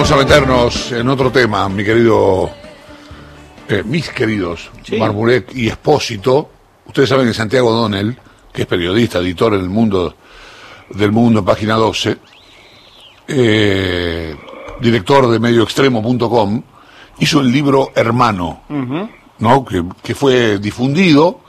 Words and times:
vamos 0.00 0.12
a 0.12 0.16
meternos 0.16 0.92
en 0.92 1.06
otro 1.10 1.30
tema, 1.30 1.68
mi 1.68 1.84
querido, 1.84 2.50
eh, 3.68 3.82
mis 3.84 4.08
queridos 4.08 4.70
Sí. 4.82 4.98
Y 5.54 5.68
Espósito. 5.68 6.48
Ustedes 6.86 7.10
saben 7.10 7.26
que 7.26 7.34
Santiago 7.34 7.70
Donel, 7.70 8.16
que 8.50 8.62
es 8.62 8.66
periodista, 8.66 9.18
editor 9.18 9.52
en 9.52 9.60
el 9.60 9.68
mundo 9.68 10.14
del 10.88 11.12
mundo, 11.12 11.44
página 11.44 11.74
12, 11.74 12.16
eh, 13.28 14.34
director 14.80 15.28
de 15.28 15.38
medioextremo.com, 15.38 16.62
hizo 17.18 17.40
el 17.40 17.52
libro 17.52 17.92
Hermano, 17.94 18.62
¿no? 19.38 19.64
Que, 19.66 19.84
que 20.02 20.14
fue 20.14 20.58
difundido, 20.58 21.40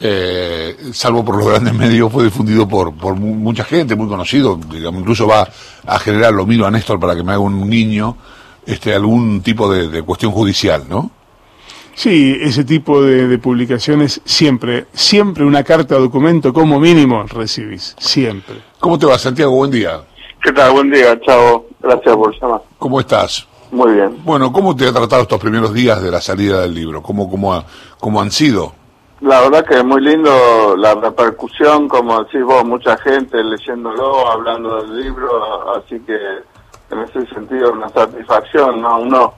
eh, 0.00 0.76
salvo 0.92 1.24
por 1.24 1.36
los 1.38 1.46
grandes 1.48 1.74
medios, 1.74 2.12
fue 2.12 2.24
difundido 2.24 2.68
por, 2.68 2.94
por 2.94 3.14
mu- 3.14 3.34
mucha 3.34 3.64
gente, 3.64 3.96
muy 3.96 4.08
conocido, 4.08 4.58
digamos, 4.70 5.00
incluso 5.00 5.26
va 5.26 5.48
a 5.86 5.98
generar, 5.98 6.32
lo 6.34 6.46
miro 6.46 6.66
a 6.66 6.70
Néstor 6.70 7.00
para 7.00 7.14
que 7.16 7.22
me 7.22 7.32
haga 7.32 7.40
un 7.40 7.68
niño, 7.68 8.16
este, 8.66 8.94
algún 8.94 9.40
tipo 9.42 9.72
de, 9.72 9.88
de 9.88 10.02
cuestión 10.02 10.32
judicial, 10.32 10.84
¿no? 10.88 11.10
Sí, 11.94 12.36
ese 12.40 12.64
tipo 12.64 13.00
de, 13.02 13.26
de 13.26 13.38
publicaciones 13.38 14.20
siempre, 14.26 14.86
siempre 14.92 15.44
una 15.44 15.64
carta 15.64 15.94
documento 15.96 16.52
como 16.52 16.78
mínimo 16.78 17.22
recibís, 17.22 17.94
siempre. 17.98 18.56
¿Cómo 18.78 18.98
te 18.98 19.06
va, 19.06 19.18
Santiago? 19.18 19.52
Buen 19.52 19.70
día. 19.70 20.02
¿Qué 20.42 20.52
tal? 20.52 20.72
Buen 20.72 20.90
día, 20.90 21.18
chao. 21.24 21.64
Gracias 21.80 22.14
por 22.14 22.38
llamar. 22.38 22.60
¿Cómo 22.78 23.00
estás? 23.00 23.46
Muy 23.70 23.94
bien. 23.94 24.18
Bueno, 24.24 24.52
¿cómo 24.52 24.76
te 24.76 24.86
ha 24.86 24.92
tratado 24.92 25.22
estos 25.22 25.40
primeros 25.40 25.72
días 25.72 26.02
de 26.02 26.10
la 26.10 26.20
salida 26.20 26.60
del 26.60 26.74
libro? 26.74 27.02
¿Cómo, 27.02 27.30
cómo, 27.30 27.54
ha- 27.54 27.64
cómo 27.98 28.20
han 28.20 28.30
sido? 28.30 28.74
La 29.20 29.40
verdad 29.40 29.64
que 29.64 29.76
es 29.76 29.84
muy 29.84 30.02
lindo 30.02 30.76
la 30.76 30.94
repercusión, 30.94 31.88
como 31.88 32.22
decís 32.24 32.42
vos, 32.44 32.64
mucha 32.64 32.96
gente 32.98 33.42
leyéndolo, 33.42 34.30
hablando 34.30 34.82
del 34.82 35.00
libro, 35.00 35.74
así 35.74 35.98
que 36.00 36.16
en 36.90 36.98
ese 37.00 37.26
sentido 37.34 37.72
una 37.72 37.88
satisfacción, 37.88 38.82
¿no? 38.82 39.00
Uno 39.00 39.34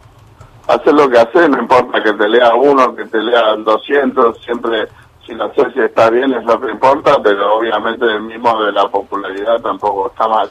hace 0.66 0.92
lo 0.92 1.08
que 1.08 1.18
hace, 1.18 1.48
no 1.48 1.60
importa 1.60 2.02
que 2.02 2.12
te 2.12 2.28
lea 2.28 2.54
uno, 2.54 2.94
que 2.94 3.04
te 3.06 3.18
lean 3.18 3.62
200, 3.64 4.38
siempre 4.44 4.88
si 5.24 5.34
lo 5.34 5.44
haces 5.44 5.66
y 5.76 5.80
está 5.80 6.10
bien 6.10 6.32
es 6.32 6.44
lo 6.44 6.60
que 6.60 6.70
importa, 6.70 7.22
pero 7.22 7.58
obviamente 7.58 8.04
el 8.04 8.22
mismo 8.22 8.62
de 8.64 8.72
la 8.72 8.88
popularidad 8.88 9.60
tampoco 9.62 10.08
está 10.08 10.26
mal. 10.26 10.50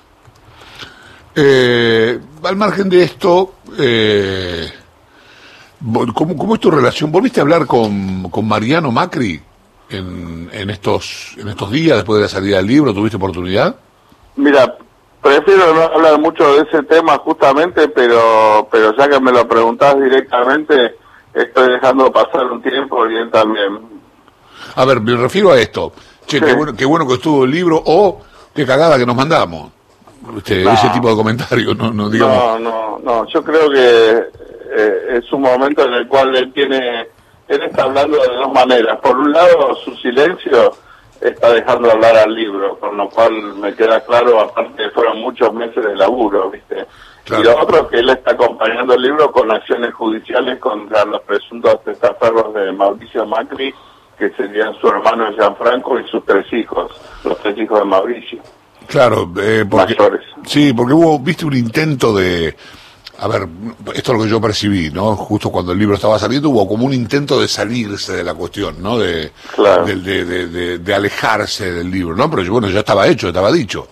Eh, 1.35 2.19
al 2.43 2.55
margen 2.55 2.89
de 2.89 3.03
esto, 3.03 3.53
eh, 3.77 4.67
¿cómo, 6.13 6.35
cómo 6.37 6.55
es 6.55 6.59
tu 6.59 6.71
relación? 6.71 7.11
¿Volviste 7.11 7.39
a 7.39 7.43
hablar 7.43 7.65
con, 7.65 8.23
con 8.29 8.47
Mariano 8.47 8.91
Macri 8.91 9.39
en, 9.89 10.49
en, 10.51 10.69
estos, 10.69 11.35
en 11.37 11.47
estos 11.47 11.71
días 11.71 11.97
después 11.97 12.17
de 12.17 12.23
la 12.23 12.29
salida 12.29 12.57
del 12.57 12.67
libro? 12.67 12.93
¿Tuviste 12.93 13.17
oportunidad? 13.17 13.75
Mira, 14.35 14.75
prefiero 15.21 15.73
no 15.73 15.81
hablar 15.83 16.19
mucho 16.19 16.43
de 16.55 16.61
ese 16.69 16.83
tema 16.83 17.17
justamente, 17.19 17.87
pero 17.89 18.67
pero 18.71 18.95
ya 18.95 19.07
que 19.09 19.19
me 19.19 19.31
lo 19.31 19.47
preguntás 19.47 19.99
directamente, 19.99 20.95
estoy 21.33 21.71
dejando 21.71 22.11
pasar 22.11 22.45
un 22.45 22.61
tiempo 22.61 23.05
él 23.05 23.29
también. 23.31 23.79
A 24.75 24.85
ver, 24.85 25.01
me 25.01 25.15
refiero 25.15 25.51
a 25.51 25.59
esto. 25.59 25.91
Che, 26.25 26.39
Sí. 26.39 26.45
qué, 26.45 26.53
bueno, 26.53 26.75
qué 26.75 26.85
bueno 26.85 27.07
que 27.07 27.13
estuvo 27.15 27.45
el 27.45 27.51
libro 27.51 27.81
o 27.85 28.21
qué 28.53 28.65
cagada 28.65 28.97
que 28.97 29.05
nos 29.05 29.15
mandamos. 29.15 29.71
Este, 30.37 30.63
No. 30.63 30.71
Ese 30.73 30.89
tipo 30.89 31.09
de 31.09 31.15
comentarios, 31.15 31.77
no, 31.77 31.91
no 31.93 32.09
digamos. 32.09 32.59
No, 32.59 32.59
no, 32.59 32.99
no, 32.99 33.25
yo 33.27 33.43
creo 33.43 33.69
que 33.69 34.23
eh, 34.77 35.17
es 35.17 35.33
un 35.33 35.41
momento 35.41 35.85
en 35.85 35.93
el 35.93 36.07
cual 36.07 36.35
él 36.35 36.53
tiene, 36.53 37.07
él 37.47 37.63
está 37.63 37.83
hablando 37.83 38.17
de 38.17 38.35
dos 38.35 38.53
maneras. 38.53 38.99
Por 38.99 39.17
un 39.17 39.31
lado, 39.31 39.75
su 39.83 39.95
silencio 39.97 40.73
está 41.19 41.51
dejando 41.51 41.91
hablar 41.91 42.15
al 42.17 42.33
libro, 42.33 42.77
con 42.79 42.95
lo 42.95 43.09
cual 43.09 43.33
me 43.55 43.73
queda 43.73 44.01
claro, 44.01 44.39
aparte 44.39 44.89
fueron 44.91 45.19
muchos 45.19 45.51
meses 45.53 45.83
de 45.83 45.95
laburo, 45.95 46.51
¿viste? 46.51 46.85
Claro. 47.23 47.41
Y 47.41 47.45
lo 47.45 47.59
otro 47.59 47.81
es 47.81 47.87
que 47.87 47.99
él 47.99 48.09
está 48.09 48.31
acompañando 48.31 48.93
el 48.93 49.01
libro 49.01 49.31
con 49.31 49.51
acciones 49.51 49.93
judiciales 49.93 50.59
contra 50.59 51.03
los 51.05 51.21
presuntos 51.21 51.83
testaferros 51.83 52.53
de 52.53 52.71
Mauricio 52.71 53.25
Macri, 53.25 53.73
que 54.17 54.29
serían 54.31 54.73
su 54.79 54.87
hermano 54.87 55.31
Gianfranco 55.33 55.99
y 55.99 56.07
sus 56.07 56.23
tres 56.25 56.45
hijos, 56.53 56.91
los 57.23 57.37
tres 57.39 57.57
hijos 57.57 57.79
de 57.79 57.85
Mauricio. 57.85 58.39
Claro, 58.87 59.29
eh, 59.41 59.65
porque, 59.69 59.95
Mayores. 59.95 60.21
sí, 60.45 60.71
porque 60.71 60.93
hubo, 60.93 61.19
viste, 61.19 61.45
un 61.45 61.55
intento 61.55 62.15
de, 62.15 62.55
a 63.19 63.27
ver, 63.27 63.47
esto 63.95 64.11
es 64.11 64.17
lo 64.17 64.23
que 64.23 64.29
yo 64.29 64.39
percibí, 64.41 64.89
¿no? 64.91 65.15
Justo 65.15 65.49
cuando 65.49 65.71
el 65.71 65.79
libro 65.79 65.95
estaba 65.95 66.19
saliendo 66.19 66.49
hubo 66.49 66.67
como 66.67 66.85
un 66.85 66.93
intento 66.93 67.39
de 67.39 67.47
salirse 67.47 68.15
de 68.15 68.23
la 68.23 68.33
cuestión, 68.33 68.81
¿no? 68.81 68.97
De, 68.99 69.31
Claro. 69.55 69.85
de, 69.85 69.95
de, 69.95 70.25
de- 70.25 70.47
de- 70.47 70.77
de 70.79 70.93
alejarse 70.93 71.71
del 71.71 71.89
libro, 71.89 72.15
¿no? 72.15 72.29
Pero 72.29 72.51
bueno, 72.51 72.69
ya 72.69 72.79
estaba 72.79 73.07
hecho, 73.07 73.27
estaba 73.29 73.51
dicho. 73.51 73.87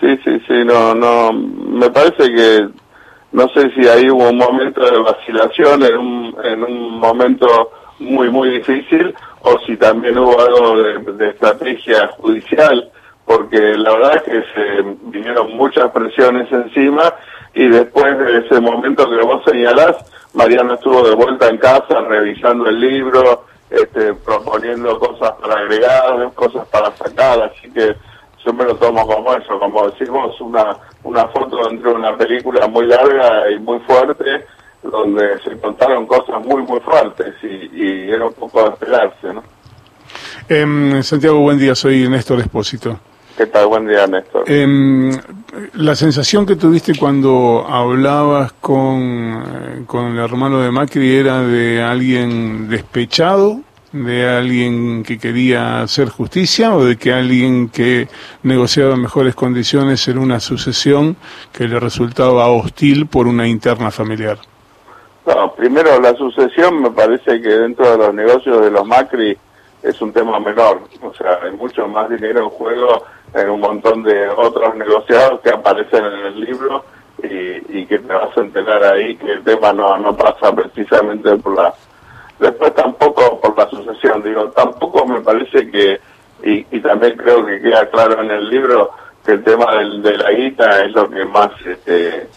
Sí, 0.00 0.16
sí, 0.24 0.40
sí, 0.46 0.64
no, 0.64 0.94
no, 0.94 1.32
me 1.32 1.90
parece 1.90 2.32
que, 2.32 2.68
no 3.32 3.48
sé 3.48 3.70
si 3.74 3.88
ahí 3.88 4.08
hubo 4.10 4.28
un 4.30 4.38
momento 4.38 4.80
de 4.84 4.98
vacilación 4.98 5.82
en 5.82 5.96
un, 5.96 6.36
en 6.44 6.62
un 6.62 6.98
momento 7.00 7.70
muy, 7.98 8.30
muy 8.30 8.50
difícil, 8.50 9.12
o 9.40 9.58
si 9.66 9.76
también 9.76 10.16
hubo 10.16 10.40
algo 10.40 10.80
de, 10.82 10.98
de 11.14 11.30
estrategia 11.30 12.08
judicial, 12.18 12.90
porque 13.24 13.58
la 13.76 13.90
verdad 13.92 14.16
es 14.16 14.22
que 14.22 14.42
se 14.54 14.96
vinieron 15.10 15.56
muchas 15.56 15.90
presiones 15.90 16.50
encima, 16.52 17.12
y 17.54 17.68
después 17.68 18.18
de 18.18 18.38
ese 18.38 18.60
momento 18.60 19.08
que 19.08 19.24
vos 19.24 19.42
señalás, 19.44 19.96
Mariano 20.34 20.74
estuvo 20.74 21.02
de 21.02 21.14
vuelta 21.14 21.48
en 21.48 21.58
casa 21.58 22.00
revisando 22.02 22.68
el 22.68 22.80
libro, 22.80 23.46
este, 23.70 24.14
proponiendo 24.14 24.98
cosas 24.98 25.32
para 25.40 25.60
agregar, 25.60 26.32
cosas 26.34 26.66
para 26.68 26.94
sacar, 26.96 27.42
así 27.42 27.70
que 27.70 27.94
yo 28.44 28.52
me 28.52 28.64
lo 28.64 28.76
tomo 28.76 29.06
como 29.06 29.34
eso, 29.34 29.58
como 29.58 29.90
decimos, 29.90 30.40
una, 30.40 30.76
una 31.02 31.26
foto 31.28 31.70
entre 31.70 31.90
una 31.90 32.16
película 32.16 32.66
muy 32.68 32.86
larga 32.86 33.50
y 33.50 33.58
muy 33.58 33.78
fuerte, 33.80 34.46
donde 34.82 35.38
se 35.42 35.58
contaron 35.58 36.06
cosas 36.06 36.44
muy, 36.44 36.62
muy 36.62 36.80
fuertes 36.80 37.34
y, 37.42 38.10
era 38.10 38.26
un 38.26 38.32
poco 38.32 38.62
de 38.62 38.68
esperarse, 38.70 39.34
¿no? 39.34 39.42
Em, 40.48 41.02
Santiago, 41.02 41.40
buen 41.40 41.58
día, 41.58 41.74
soy 41.74 42.08
Néstor 42.08 42.40
Espósito. 42.40 42.98
¿Qué 43.38 43.46
tal? 43.46 43.68
Buen 43.68 43.86
día, 43.86 44.04
Néstor. 44.08 44.50
Em, 44.50 45.12
la 45.74 45.94
sensación 45.94 46.44
que 46.44 46.56
tuviste 46.56 46.98
cuando 46.98 47.64
hablabas 47.68 48.50
con, 48.54 49.00
eh, 49.00 49.84
con 49.86 50.06
el 50.06 50.18
hermano 50.18 50.58
de 50.58 50.72
Macri 50.72 51.14
era 51.14 51.42
de 51.42 51.80
alguien 51.80 52.68
despechado, 52.68 53.60
de 53.92 54.28
alguien 54.28 55.04
que 55.04 55.20
quería 55.20 55.82
hacer 55.82 56.08
justicia 56.08 56.74
o 56.74 56.84
de 56.84 56.96
que 56.96 57.12
alguien 57.12 57.68
que 57.68 58.08
negociaba 58.42 58.96
mejores 58.96 59.36
condiciones 59.36 60.08
en 60.08 60.18
una 60.18 60.40
sucesión 60.40 61.14
que 61.52 61.68
le 61.68 61.78
resultaba 61.78 62.48
hostil 62.48 63.06
por 63.06 63.28
una 63.28 63.46
interna 63.46 63.92
familiar. 63.92 64.38
No, 65.24 65.52
primero 65.52 66.00
la 66.00 66.12
sucesión 66.16 66.82
me 66.82 66.90
parece 66.90 67.40
que 67.40 67.50
dentro 67.50 67.88
de 67.88 67.98
los 67.98 68.12
negocios 68.12 68.60
de 68.62 68.72
los 68.72 68.84
Macri 68.84 69.38
es 69.80 70.02
un 70.02 70.12
tema 70.12 70.40
menor, 70.40 70.82
o 71.00 71.14
sea, 71.14 71.38
hay 71.40 71.52
mucho 71.52 71.86
más 71.86 72.10
dinero 72.10 72.40
en 72.42 72.48
juego 72.50 73.04
en 73.34 73.50
un 73.50 73.60
montón 73.60 74.02
de 74.02 74.28
otros 74.28 74.74
negociados 74.76 75.40
que 75.40 75.50
aparecen 75.50 76.04
en 76.04 76.26
el 76.26 76.40
libro 76.40 76.84
y, 77.22 77.80
y 77.80 77.86
que 77.86 77.98
te 77.98 78.12
vas 78.12 78.36
a 78.36 78.40
enterar 78.40 78.82
ahí 78.84 79.16
que 79.16 79.32
el 79.32 79.44
tema 79.44 79.72
no, 79.72 79.96
no 79.98 80.16
pasa 80.16 80.54
precisamente 80.54 81.36
por 81.36 81.56
la... 81.56 81.72
Después 82.38 82.72
tampoco 82.74 83.40
por 83.40 83.58
la 83.58 83.68
sucesión, 83.68 84.22
digo, 84.22 84.44
tampoco 84.50 85.04
me 85.04 85.20
parece 85.20 85.68
que, 85.70 86.00
y, 86.44 86.62
también 86.80 87.16
creo 87.16 87.44
que 87.44 87.60
queda 87.60 87.86
claro 87.90 88.22
en 88.22 88.30
el 88.30 88.48
libro, 88.48 88.90
que 89.26 89.32
el 89.32 89.42
tema 89.44 89.74
del, 89.74 90.00
de 90.02 90.16
la 90.16 90.30
guita 90.30 90.84
es 90.84 90.92
lo 90.92 91.10
que 91.10 91.24
más 91.24 91.50
este, 91.66 92.28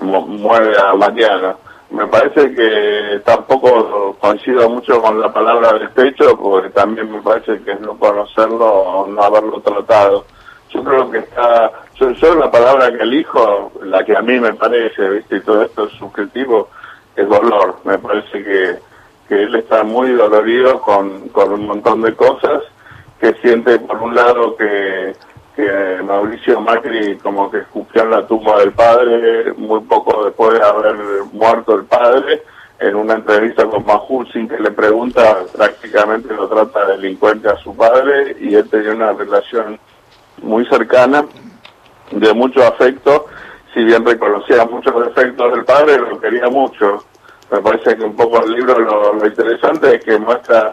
mu- 0.00 0.26
mueve 0.26 0.74
a 0.82 0.94
Mariano. 0.94 1.58
Me 1.90 2.06
parece 2.06 2.54
que 2.54 3.20
tampoco 3.24 4.16
coincido 4.18 4.70
mucho 4.70 5.02
con 5.02 5.20
la 5.20 5.30
palabra 5.30 5.74
despecho, 5.78 6.38
porque 6.38 6.70
también 6.70 7.12
me 7.12 7.20
parece 7.20 7.60
que 7.62 7.72
es 7.72 7.80
no 7.80 7.98
conocerlo 7.98 8.64
o 8.64 9.06
no 9.08 9.22
haberlo 9.22 9.60
tratado. 9.60 10.24
Yo 10.72 10.84
creo 10.84 11.10
que 11.10 11.18
está, 11.18 11.72
yo, 11.96 12.10
yo 12.10 12.34
la 12.34 12.50
palabra 12.50 12.90
que 12.90 13.02
elijo, 13.02 13.72
la 13.82 14.04
que 14.04 14.16
a 14.16 14.22
mí 14.22 14.38
me 14.38 14.54
parece, 14.54 15.08
¿viste? 15.08 15.36
y 15.36 15.40
todo 15.40 15.62
esto 15.62 15.86
es 15.86 15.92
subjetivo, 15.94 16.68
es 17.16 17.28
dolor. 17.28 17.76
Me 17.84 17.98
parece 17.98 18.42
que, 18.44 18.78
que 19.28 19.42
él 19.42 19.54
está 19.56 19.82
muy 19.82 20.12
dolorido 20.12 20.80
con, 20.80 21.28
con 21.30 21.52
un 21.52 21.66
montón 21.66 22.02
de 22.02 22.14
cosas, 22.14 22.62
que 23.20 23.34
siente 23.42 23.78
por 23.80 23.98
un 23.98 24.14
lado 24.14 24.56
que, 24.56 25.14
que 25.54 26.02
Mauricio 26.02 26.60
Macri 26.60 27.18
como 27.18 27.50
que 27.50 27.58
escupió 27.58 28.02
en 28.02 28.10
la 28.10 28.26
tumba 28.26 28.58
del 28.60 28.72
padre 28.72 29.52
muy 29.54 29.80
poco 29.80 30.24
después 30.24 30.54
de 30.54 30.64
haber 30.64 30.96
muerto 31.32 31.74
el 31.74 31.84
padre, 31.84 32.42
en 32.78 32.94
una 32.96 33.14
entrevista 33.14 33.66
con 33.66 33.84
Majul, 33.84 34.26
que 34.32 34.58
le 34.58 34.70
pregunta, 34.70 35.40
prácticamente 35.54 36.32
lo 36.32 36.48
trata 36.48 36.86
de 36.86 36.96
delincuente 36.96 37.48
a 37.48 37.56
su 37.58 37.76
padre, 37.76 38.36
y 38.40 38.54
él 38.54 38.68
tenía 38.70 38.92
una 38.92 39.12
relación 39.12 39.78
muy 40.42 40.64
cercana, 40.66 41.24
de 42.10 42.34
mucho 42.34 42.66
afecto, 42.66 43.26
si 43.72 43.84
bien 43.84 44.04
reconocía 44.04 44.64
muchos 44.64 44.94
defectos 45.06 45.52
del 45.52 45.64
padre, 45.64 45.98
lo 45.98 46.20
quería 46.20 46.48
mucho. 46.48 47.04
Me 47.50 47.60
parece 47.60 47.96
que 47.96 48.04
un 48.04 48.14
poco 48.14 48.44
el 48.44 48.52
libro 48.52 48.78
lo, 48.78 49.26
interesante 49.26 49.96
es 49.96 50.04
que 50.04 50.18
muestra 50.18 50.72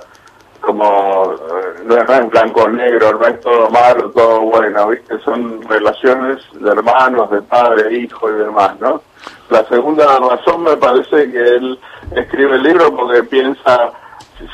como 0.62 1.34
eh, 1.34 1.84
no, 1.86 1.96
es 1.96 2.30
blanco 2.30 2.68
negro, 2.68 3.14
no 3.14 3.28
es 3.28 3.40
todo 3.40 3.70
malo, 3.70 4.12
todo 4.12 4.42
bueno, 4.42 4.90
¿viste? 4.90 5.18
Son 5.20 5.62
relaciones 5.64 6.44
de 6.54 6.70
hermanos, 6.70 7.30
de 7.32 7.42
padre, 7.44 7.98
hijo 7.98 8.30
y 8.30 8.34
demás, 8.34 8.80
¿no? 8.80 9.02
La 9.50 9.64
segunda 9.66 10.20
razón 10.20 10.64
me 10.64 10.76
parece 10.78 11.32
que 11.32 11.40
él 11.40 11.80
escribe 12.16 12.56
el 12.56 12.64
libro 12.64 12.96
porque 12.96 13.24
piensa, 13.24 13.92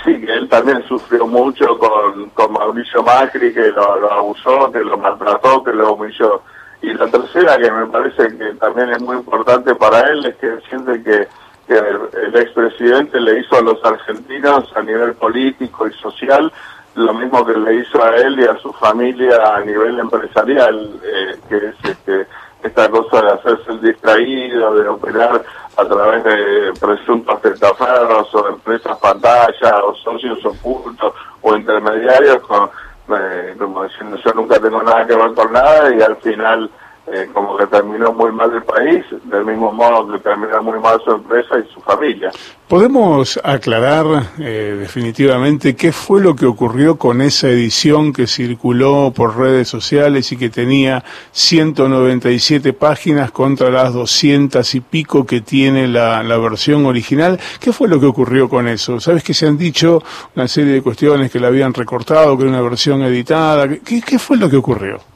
sí, 0.03 0.25
él 0.27 0.47
también 0.49 0.83
sufrió 0.87 1.27
mucho 1.27 1.77
con, 1.77 2.29
con 2.29 2.53
Mauricio 2.53 3.03
Macri, 3.03 3.53
que 3.53 3.71
lo, 3.71 4.11
abusó, 4.11 4.71
que 4.71 4.79
lo 4.79 4.97
maltrató, 4.97 5.63
que 5.63 5.73
lo 5.73 5.93
humilló. 5.93 6.41
Y 6.81 6.93
la 6.93 7.07
tercera, 7.07 7.57
que 7.57 7.71
me 7.71 7.85
parece 7.87 8.37
que 8.37 8.53
también 8.55 8.89
es 8.89 9.01
muy 9.01 9.17
importante 9.17 9.73
para 9.75 10.01
él, 10.09 10.25
es 10.25 10.35
que 10.35 10.59
siente 10.69 11.01
que, 11.03 11.27
que 11.67 11.77
el, 11.77 12.35
expresidente 12.35 13.19
le 13.19 13.39
hizo 13.39 13.57
a 13.57 13.61
los 13.61 13.83
argentinos 13.83 14.71
a 14.75 14.81
nivel 14.81 15.13
político 15.13 15.87
y 15.87 15.93
social 15.93 16.51
lo 16.95 17.13
mismo 17.13 17.43
que 17.43 17.53
le 17.53 17.75
hizo 17.75 18.03
a 18.03 18.15
él 18.17 18.39
y 18.39 18.43
a 18.43 18.55
su 18.57 18.71
familia 18.73 19.55
a 19.55 19.61
nivel 19.61 19.99
empresarial, 19.99 20.99
eh, 21.03 21.39
que 21.49 21.57
es 21.57 21.75
este, 21.83 22.27
esta 22.61 22.89
cosa 22.89 23.21
de 23.21 23.31
hacerse 23.31 23.71
el 23.71 23.81
distraído, 23.81 24.75
de 24.75 24.87
operar 24.87 25.43
a 25.75 25.85
través 25.85 26.23
de 26.23 26.73
presuntos 26.79 27.41
testaferros 27.41 28.33
o 28.35 28.49
empresas 28.49 28.97
pantalla 28.99 29.83
o 29.83 29.95
socios 29.95 30.43
ocultos 30.45 31.13
o 31.41 31.55
intermediarios, 31.55 32.39
con, 32.43 32.69
eh, 33.17 33.55
como 33.57 33.83
diciendo 33.83 34.17
yo 34.17 34.33
nunca 34.33 34.59
tengo 34.59 34.81
nada 34.83 35.05
que 35.05 35.15
ver 35.15 35.33
con 35.33 35.51
nada 35.51 35.93
y 35.95 36.01
al 36.01 36.15
final 36.17 36.69
eh, 37.05 37.29
como 37.33 37.57
que 37.57 37.67
terminó 37.67 38.13
muy 38.13 38.31
mal 38.31 38.53
el 38.53 38.63
país, 38.63 39.03
del 39.25 39.43
mismo 39.43 39.73
modo 39.73 40.09
que 40.13 40.19
terminó 40.19 40.63
muy 40.63 40.79
mal 40.79 41.01
su 41.03 41.11
empresa 41.11 41.59
y 41.59 41.73
su 41.73 41.81
familia. 41.81 42.31
¿Podemos 42.69 43.37
aclarar 43.43 44.05
eh, 44.39 44.77
definitivamente 44.79 45.75
qué 45.75 45.91
fue 45.91 46.21
lo 46.21 46.33
que 46.33 46.45
ocurrió 46.45 46.97
con 46.97 47.21
esa 47.21 47.49
edición 47.49 48.13
que 48.13 48.25
circuló 48.25 49.11
por 49.13 49.37
redes 49.37 49.67
sociales 49.67 50.31
y 50.31 50.37
que 50.37 50.49
tenía 50.49 51.03
197 51.33 52.71
páginas 52.71 53.31
contra 53.31 53.69
las 53.69 53.93
200 53.93 54.73
y 54.73 54.79
pico 54.79 55.25
que 55.25 55.41
tiene 55.41 55.89
la, 55.89 56.21
versión 56.37 56.85
original? 56.85 57.37
¿Qué 57.59 57.73
fue 57.73 57.89
lo 57.89 57.99
que 57.99 58.05
ocurrió 58.05 58.47
con 58.47 58.69
eso? 58.69 59.01
¿Sabes 59.01 59.23
que 59.23 59.33
se 59.33 59.45
han 59.45 59.57
dicho 59.57 60.01
una 60.37 60.47
serie 60.47 60.71
de 60.71 60.81
cuestiones 60.81 61.29
que 61.29 61.41
la 61.41 61.47
habían 61.47 61.73
recortado, 61.73 62.37
que 62.37 62.43
era 62.43 62.51
una 62.51 62.61
versión 62.61 63.01
editada? 63.01 63.67
¿Qué, 63.67 64.01
qué 64.01 64.17
fue 64.17 64.37
lo 64.37 64.49
que 64.49 64.55
ocurrió? 64.55 65.12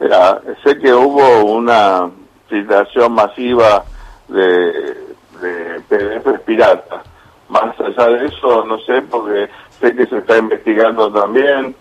Mira, 0.00 0.40
sé 0.64 0.78
que 0.78 0.94
hubo 0.94 1.44
una 1.44 2.08
filtración 2.48 3.12
masiva 3.12 3.84
de, 4.28 4.72
de 5.42 5.80
PDFs 5.88 6.40
piratas. 6.40 7.02
Más 7.50 7.78
allá 7.78 8.06
de 8.08 8.26
eso, 8.26 8.64
no 8.64 8.78
sé, 8.78 9.02
porque 9.02 9.50
sé 9.78 9.94
que 9.94 10.06
se 10.06 10.18
está 10.18 10.38
investigando 10.38 11.12
también, 11.12 11.74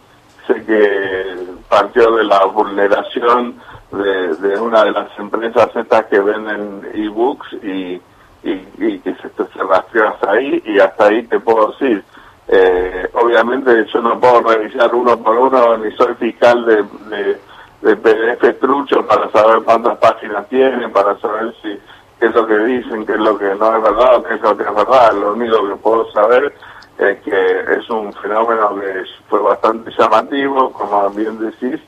sé 0.45 0.65
que 0.65 1.47
partió 1.69 2.11
de 2.17 2.25
la 2.25 2.43
vulneración 2.43 3.55
de, 3.91 4.59
una 4.59 4.83
de 4.83 4.91
las 4.91 5.17
empresas 5.17 5.69
estas 5.73 6.05
que 6.07 6.19
venden 6.19 6.89
ebooks 6.93 7.53
y, 7.63 8.01
y, 8.43 8.99
que 8.99 9.15
se, 9.15 9.29
se 9.29 9.63
rastreó 9.63 10.09
hasta 10.09 10.31
ahí 10.31 10.61
y 10.65 10.77
hasta 10.79 11.05
ahí 11.05 11.23
te 11.23 11.39
puedo 11.39 11.71
decir. 11.71 12.03
Eh, 12.49 13.07
obviamente 13.13 13.85
yo 13.93 14.01
no 14.01 14.19
puedo 14.19 14.41
revisar 14.41 14.93
uno 14.93 15.17
por 15.23 15.37
uno, 15.37 15.77
ni 15.77 15.95
soy 15.95 16.15
fiscal 16.15 16.65
de 16.65 17.39
PDF 17.81 18.59
trucho 18.59 19.05
para 19.05 19.29
saber 19.31 19.63
cuántas 19.63 19.97
páginas 19.97 20.47
tienen, 20.49 20.91
para 20.91 21.17
saber 21.19 21.53
si 21.61 21.79
qué 22.19 22.25
es 22.25 22.35
lo 22.35 22.45
que 22.45 22.57
dicen, 22.57 23.05
qué 23.05 23.13
es 23.13 23.19
lo 23.19 23.37
que 23.37 23.55
no 23.55 23.77
es 23.77 23.83
verdad 23.83 24.15
o 24.17 24.23
qué 24.23 24.35
es 24.35 24.41
lo 24.41 24.57
que 24.57 24.63
es 24.63 24.75
verdad. 24.75 25.13
Lo 25.13 25.33
único 25.33 25.67
que 25.67 25.75
puedo 25.75 26.11
saber 26.11 26.53
es 26.97 27.21
que 27.21 27.59
es 27.77 27.89
un 27.89 28.11
fenómeno 28.13 28.75
que 28.75 29.03
fue 29.29 29.39
bastante 29.39 29.91
llamativo, 29.97 30.71
como 30.73 31.09
bien 31.11 31.39
decís, 31.39 31.79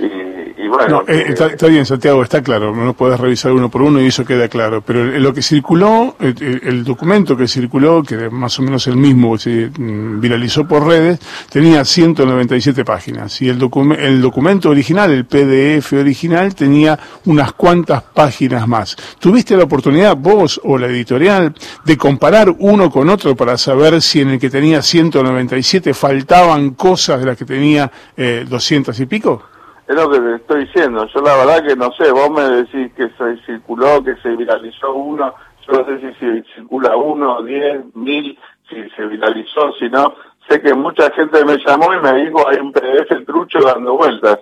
y, 0.00 0.68
bueno, 0.68 1.02
eh, 1.08 1.26
está, 1.28 1.66
bien, 1.66 1.84
Santiago, 1.84 2.22
está 2.22 2.42
claro, 2.42 2.74
no 2.74 2.94
puedes 2.94 3.18
revisar 3.18 3.52
uno 3.52 3.68
por 3.68 3.82
uno 3.82 4.00
y 4.00 4.06
eso 4.06 4.24
queda 4.24 4.48
claro. 4.48 4.80
Pero 4.80 5.04
lo 5.04 5.34
que 5.34 5.42
circuló, 5.42 6.16
el, 6.20 6.84
documento 6.84 7.36
que 7.36 7.48
circuló, 7.48 8.02
que 8.02 8.30
más 8.30 8.58
o 8.58 8.62
menos 8.62 8.86
el 8.86 8.96
mismo 8.96 9.36
se 9.38 9.70
mm, 9.76 10.20
viralizó 10.20 10.66
por 10.68 10.86
redes, 10.86 11.18
tenía 11.50 11.84
197 11.84 12.84
páginas. 12.84 13.40
Y 13.42 13.48
el, 13.48 13.58
el 13.98 14.20
documento 14.20 14.70
original, 14.70 15.10
el 15.10 15.24
PDF 15.24 15.92
original, 15.94 16.54
tenía 16.54 16.98
unas 17.24 17.52
cuantas 17.52 18.02
páginas 18.02 18.68
más. 18.68 18.96
¿Tuviste 19.18 19.56
la 19.56 19.64
oportunidad, 19.64 20.16
vos 20.16 20.60
o 20.62 20.78
la 20.78 20.86
editorial, 20.86 21.54
de 21.84 21.96
comparar 21.96 22.54
uno 22.58 22.90
con 22.90 23.08
otro 23.08 23.34
para 23.34 23.56
saber 23.58 24.00
si 24.00 24.20
en 24.20 24.30
el 24.30 24.38
que 24.38 24.50
tenía 24.50 24.80
197 24.82 25.92
faltaban 25.92 26.70
cosas 26.70 27.20
de 27.20 27.26
las 27.26 27.36
que 27.36 27.44
tenía 27.44 27.90
eh, 28.16 28.44
200 28.48 28.98
y 29.00 29.06
pico? 29.06 29.47
Es 29.88 29.94
lo 29.96 30.10
que 30.10 30.20
te 30.20 30.34
estoy 30.34 30.66
diciendo. 30.66 31.06
Yo 31.06 31.22
la 31.22 31.34
verdad 31.34 31.66
que 31.66 31.74
no 31.74 31.90
sé, 31.92 32.12
vos 32.12 32.30
me 32.30 32.42
decís 32.42 32.92
que 32.94 33.08
se 33.08 33.42
circuló, 33.46 34.04
que 34.04 34.16
se 34.16 34.36
viralizó 34.36 34.92
uno, 34.92 35.34
yo 35.66 35.72
no 35.72 35.86
sé 35.86 35.98
si 35.98 36.14
se 36.20 36.44
circula 36.54 36.94
uno, 36.94 37.42
diez, 37.42 37.82
mil, 37.94 38.38
si 38.68 38.76
se 38.90 39.06
viralizó, 39.06 39.72
si 39.78 39.88
no. 39.88 40.14
Sé 40.46 40.60
que 40.60 40.74
mucha 40.74 41.10
gente 41.12 41.42
me 41.42 41.56
llamó 41.66 41.94
y 41.94 42.00
me 42.00 42.12
dijo, 42.22 42.46
hay 42.46 42.58
un 42.58 42.70
PDF 42.70 43.24
trucho 43.26 43.60
dando 43.60 43.96
vueltas. 43.96 44.40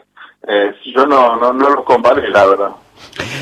Eh, 0.49 0.75
yo 0.87 1.07
no, 1.07 1.37
no, 1.37 1.53
no 1.53 1.71
los 1.71 1.85
comparé, 1.85 2.29
la 2.29 2.47
verdad. 2.47 2.71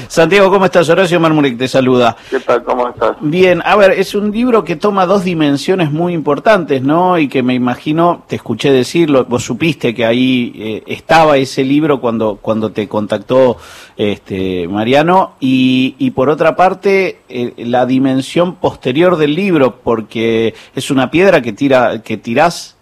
Santiago, 0.09 0.51
¿cómo 0.51 0.67
estás? 0.67 0.89
Horacio 0.89 1.19
Marmuric 1.19 1.59
te 1.59 1.67
saluda. 1.67 2.17
¿Qué 2.31 2.41
tal? 2.41 2.62
¿Cómo 2.62 2.89
estás? 2.89 3.17
Bien, 3.21 3.62
a 3.65 3.75
ver, 3.77 3.93
es 3.93 4.15
un 4.15 4.31
libro 4.31 4.65
que 4.65 4.77
toma 4.77 5.06
dos 5.06 5.25
dimensiones 5.25 5.91
muy 5.91 6.12
importantes, 6.12 6.83
¿no? 6.83 7.19
Y 7.19 7.29
que 7.29 7.43
me 7.43 7.55
imagino, 7.55 8.25
te 8.29 8.37
escuché 8.37 8.71
decirlo, 8.71 9.25
vos 9.25 9.45
supiste 9.45 9.95
que 9.95 10.05
ahí 10.05 10.53
eh, 10.56 10.83
estaba 10.87 11.37
ese 11.37 11.65
libro 11.65 12.01
cuando, 12.01 12.39
cuando 12.41 12.71
te 12.71 12.87
contactó 12.89 13.56
este, 13.97 14.69
Mariano, 14.69 15.35
y, 15.41 15.97
y 15.99 16.11
por 16.12 16.29
otra 16.29 16.55
parte, 16.55 17.21
eh, 17.29 17.55
la 17.59 17.87
dimensión 17.87 18.56
posterior 18.56 19.17
del 19.17 19.35
libro, 19.35 19.81
porque 19.83 20.55
es 20.75 20.91
una 20.91 21.11
piedra 21.11 21.43
que, 21.43 21.53
tira, 21.53 22.03
que 22.03 22.17
tirás 22.17 22.77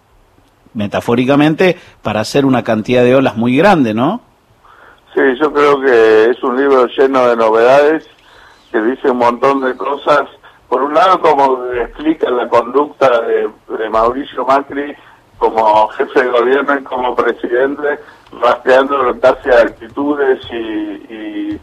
metafóricamente 0.73 1.77
para 2.01 2.19
hacer 2.19 2.45
una 2.45 2.63
cantidad 2.63 3.03
de 3.03 3.15
olas 3.15 3.37
muy 3.37 3.55
grande, 3.55 3.93
¿no? 3.93 4.21
Sí, 5.13 5.21
yo 5.39 5.53
creo 5.53 5.79
que 5.79 6.31
es 6.31 6.43
un 6.43 6.57
libro 6.57 6.87
lleno 6.87 7.27
de 7.27 7.35
novedades, 7.35 8.07
que 8.71 8.81
dice 8.81 9.11
un 9.11 9.17
montón 9.17 9.61
de 9.61 9.75
cosas. 9.77 10.23
Por 10.67 10.81
un 10.81 10.93
lado, 10.95 11.21
como 11.21 11.65
explica 11.73 12.31
la 12.31 12.49
conducta 12.49 13.21
de, 13.21 13.47
Mauricio 13.91 14.43
Macri 14.43 14.95
como 15.37 15.87
jefe 15.89 16.23
de 16.23 16.29
gobierno 16.29 16.79
y 16.79 16.83
como 16.83 17.15
presidente, 17.15 17.99
rastreando 18.41 19.15
casi 19.19 19.49
actitudes 19.49 20.39
y, 20.51 21.59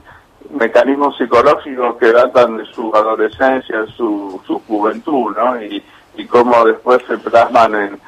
mecanismos 0.50 1.16
psicológicos 1.16 1.96
que 1.96 2.12
datan 2.12 2.56
de 2.56 2.64
su 2.66 2.94
adolescencia, 2.94 3.86
su, 3.96 4.40
su 4.46 4.58
juventud, 4.66 5.34
¿no? 5.36 5.62
Y, 5.62 5.82
y 6.16 6.26
cómo 6.26 6.64
después 6.64 7.00
se 7.06 7.18
plasman 7.18 7.74
en, 7.74 8.00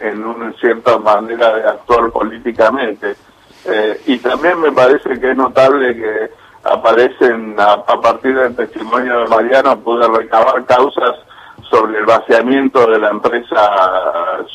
en 0.00 0.24
una 0.24 0.52
cierta 0.54 0.98
manera 0.98 1.54
de 1.54 1.68
actuar 1.68 2.10
políticamente. 2.10 3.16
Eh, 3.64 4.00
y 4.06 4.18
también 4.18 4.60
me 4.60 4.72
parece 4.72 5.20
que 5.20 5.30
es 5.30 5.36
notable 5.36 5.94
que 5.94 6.30
aparecen 6.64 7.56
a, 7.58 7.84
partir 7.84 8.38
del 8.38 8.56
testimonio 8.56 9.20
de 9.20 9.28
Mariano, 9.28 9.78
pude 9.80 10.06
recabar 10.08 10.64
causas 10.64 11.16
sobre 11.68 11.98
el 11.98 12.06
vaciamiento 12.06 12.86
de 12.90 12.98
la 12.98 13.10
empresa 13.10 13.70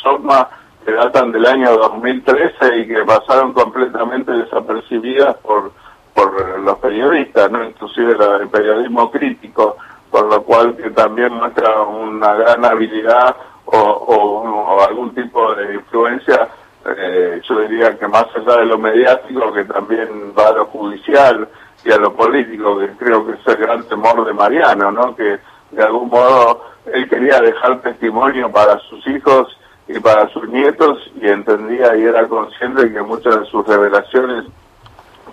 Sogma 0.02 0.50
que 0.84 0.92
datan 0.92 1.32
del 1.32 1.46
año 1.46 1.78
2013 1.78 2.78
y 2.78 2.88
que 2.88 3.04
pasaron 3.06 3.54
completamente 3.54 4.32
desapercibidas 4.32 5.36
por, 5.38 5.72
por 6.14 6.60
los 6.60 6.78
periodistas, 6.78 7.50
no 7.50 7.64
inclusive 7.64 8.16
el 8.42 8.50
periodismo 8.50 9.10
crítico, 9.10 9.78
por 10.12 10.26
lo 10.28 10.44
cual 10.44 10.76
que 10.76 10.92
también 10.92 11.34
muestra 11.34 11.82
una 11.82 12.36
gran 12.36 12.66
habilidad 12.66 13.36
o 13.66 14.86
algún 14.88 15.14
tipo 15.16 15.56
de 15.56 15.74
influencia 15.74 16.48
eh, 16.86 17.42
yo 17.48 17.60
diría 17.62 17.98
que 17.98 18.08
más 18.08 18.25
allá 18.36 18.58
de 18.58 18.65
lo 18.65 18.77
mediático, 18.77 19.54
que 19.54 19.65
también 19.65 20.34
va 20.38 20.50
a 20.50 20.54
lo 20.54 20.65
judicial 20.68 21.48
y 21.84 21.92
a 21.92 21.98
lo 21.98 22.13
político, 22.13 22.80
que 22.80 22.89
creo 22.98 23.25
que 23.25 23.34
es 23.34 23.48
el 23.48 23.58
gran 23.58 23.84
temor 23.88 24.25
de 24.25 24.34
Mariano, 24.34 24.92
¿no? 24.92 25.15
Que 25.15 25.39
de 25.72 25.84
algún 25.84 26.10
modo 26.10 26.63
él 26.86 27.10
quería 27.10 27.39
dejar 27.39 27.82
testimonio 27.82 28.51
para 28.51 28.80
sus 28.89 29.06
hijos 29.08 29.58
y 29.88 30.00
para 30.00 30.27
sus 30.30 30.48
nietos 30.50 31.00
y 31.22 31.27
entendía 31.27 31.96
y 31.96 32.04
era 32.04 32.27
consciente 32.27 32.92
que 32.92 33.01
muchas 33.01 33.39
de 33.39 33.46
sus 33.46 33.65
revelaciones 33.68 34.46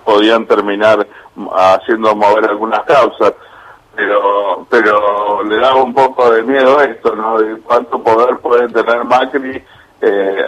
podían 0.05 0.47
terminar 0.47 1.07
haciendo 1.55 2.15
mover 2.15 2.51
algunas 2.51 2.83
causas 2.85 3.35
pero 3.95 4.67
pero 4.71 5.43
le 5.45 5.57
daba 5.57 5.83
un 5.83 5.95
poco 5.95 6.31
de 6.31 6.43
miedo 6.43 6.81
esto, 6.81 7.15
¿no? 7.15 7.39
De 7.39 7.61
cuánto 7.61 8.03
poder 8.03 8.39
puede 8.39 8.69
tener 8.69 9.05
Macri 9.05 9.63
eh, 10.03 10.45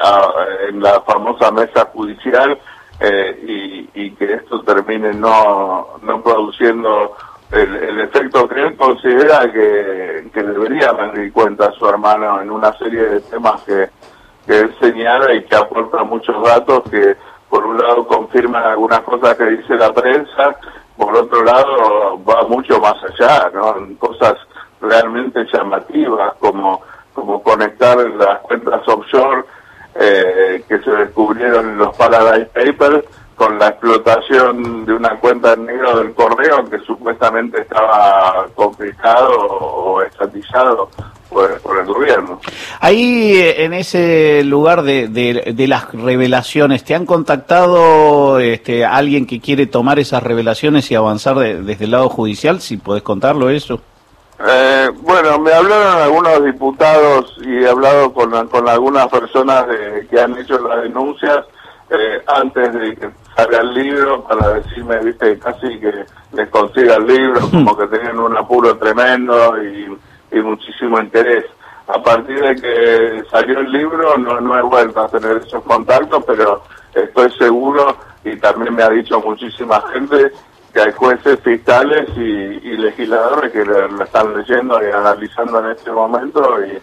en 0.68 0.82
la 0.82 1.00
famosa 1.02 1.50
mesa 1.52 1.87
judicial 1.92 2.58
eh, 3.00 3.88
y, 3.94 4.11
que 4.11 4.34
esto 4.34 4.62
termine 4.62 5.12
no, 5.14 5.96
no 6.02 6.23
produciendo 6.23 7.16
el, 7.50 8.00
efecto 8.00 8.49
que 8.49 8.61
él 8.61 8.76
considera 8.76 9.50
que, 9.52 10.28
que 10.32 10.42
debería 10.42 10.92
rendir 10.92 11.32
cuenta 11.32 11.66
a 11.66 11.73
su 11.73 11.88
hermano 11.88 12.40
en 12.40 12.50
una 12.50 12.73
serie 12.78 13.02
de 13.02 13.20
temas 13.20 13.62
que, 13.62 13.88
que 14.46 14.61
él 14.61 14.75
señala 14.80 15.32
y 15.34 15.44
que 15.44 15.56
aporta 15.56 16.02
muchos 16.04 16.42
datos 16.42 16.82
que 16.90 17.16
por 17.49 17.64
un 17.64 17.78
lado 17.78 18.06
confirman 18.06 18.64
algunas 18.64 19.00
cosas 19.00 19.37
que 19.37 19.44
dice 19.44 19.76
la 19.76 19.92
prensa, 19.92 20.56
por 20.96 21.14
otro 21.16 21.44
lado 21.44 22.20
va 22.25 22.42
mucho 22.49 22.80
más 22.80 22.96
allá, 23.04 23.50
¿no? 23.54 23.76
Cosas 23.99 24.34
realmente 24.80 25.46
llamativas 25.52 26.34
como, 26.40 26.82
como 27.14 27.42
conectar 27.42 27.97
las 27.97 28.40
cuentas 28.40 28.87
offshore 28.87 29.44
eh, 29.94 30.62
que 30.68 30.78
se 30.80 30.90
descubrieron 30.90 31.71
en 31.71 31.78
los 31.78 31.97
Paradise 31.97 32.47
Papers 32.47 33.04
con 33.37 33.59
la 33.59 33.68
explotación 33.68 34.85
de 34.85 34.92
una 34.92 35.16
cuenta 35.18 35.54
en 35.54 35.66
negro 35.66 35.99
del 35.99 36.12
correo 36.14 36.68
que 36.68 36.78
supuestamente 36.80 37.62
estaba 37.62 38.47
confiscado 38.54 39.30
o 39.30 40.02
estatizado 40.02 40.88
por, 41.28 41.78
el 41.80 41.87
gobierno. 41.87 42.40
Ahí, 42.78 43.33
eh, 43.35 43.64
en 43.64 43.75
ese 43.75 44.44
lugar 44.44 44.83
de, 44.83 45.09
de, 45.09 45.52
de, 45.54 45.66
las 45.66 45.92
revelaciones, 45.92 46.85
¿te 46.85 46.94
han 46.94 47.06
contactado 47.06 48.38
este, 48.38 48.85
alguien 48.85 49.26
que 49.26 49.40
quiere 49.40 49.66
tomar 49.66 49.99
esas 49.99 50.23
revelaciones 50.23 50.90
y 50.90 50.94
avanzar 50.94 51.37
de, 51.37 51.61
desde 51.62 51.87
el 51.87 51.90
lado 51.90 52.09
judicial? 52.09 52.61
Si 52.61 52.76
podés 52.76 53.02
contarlo 53.02 53.50
eso. 53.50 53.80
Eh, 54.38 54.91
bueno, 55.03 55.38
me 55.38 55.53
hablaron 55.53 56.03
algunos 56.03 56.45
diputados 56.45 57.37
y 57.41 57.62
he 57.62 57.69
hablado 57.69 58.12
con, 58.12 58.49
con 58.49 58.69
algunas 58.69 59.07
personas 59.09 59.67
de, 59.69 60.07
que 60.11 60.21
han 60.21 60.37
hecho 60.37 60.59
las 60.59 60.83
denuncias 60.83 61.47
eh, 61.91 62.21
antes 62.26 62.73
de 62.73 62.97
que 62.97 63.11
salga 63.37 63.61
el 63.61 63.75
libro 63.75 64.25
para 64.25 64.55
decirme, 64.55 64.99
viste, 64.99 65.38
casi 65.38 65.79
que 65.79 66.05
les 66.33 66.49
consiga 66.49 66.97
el 66.97 67.07
libro, 67.07 67.41
como 67.50 67.76
que 67.76 67.87
tenían 67.87 68.19
un 68.19 68.37
apuro 68.37 68.76
tremendo 68.76 69.62
y, 69.62 69.97
y 70.33 70.41
muchísimo 70.41 70.99
interés. 70.99 71.45
A 71.87 72.03
partir 72.03 72.41
de 72.41 72.57
que 72.57 73.23
salió 73.31 73.61
el 73.61 73.71
libro 73.71 74.17
no, 74.17 74.41
no 74.41 74.59
he 74.59 74.62
vuelto 74.62 75.00
a 75.00 75.09
tener 75.09 75.37
esos 75.37 75.62
contactos, 75.62 76.25
pero 76.26 76.62
estoy 76.95 77.31
seguro 77.33 77.97
y 78.25 78.37
también 78.37 78.75
me 78.75 78.83
ha 78.83 78.88
dicho 78.88 79.21
muchísima 79.21 79.83
gente 79.93 80.33
que 80.75 80.81
hay 80.81 80.93
jueces 80.93 81.38
fiscales 81.40 82.09
y, 82.16 82.75
legisladores 82.76 83.52
que 83.52 83.64
lo, 83.64 84.02
están 84.02 84.37
leyendo 84.37 84.83
y 84.83 84.90
analizando 84.90 85.61
en 85.61 85.71
este 85.71 85.90
momento 85.93 86.59
y, 86.66 86.78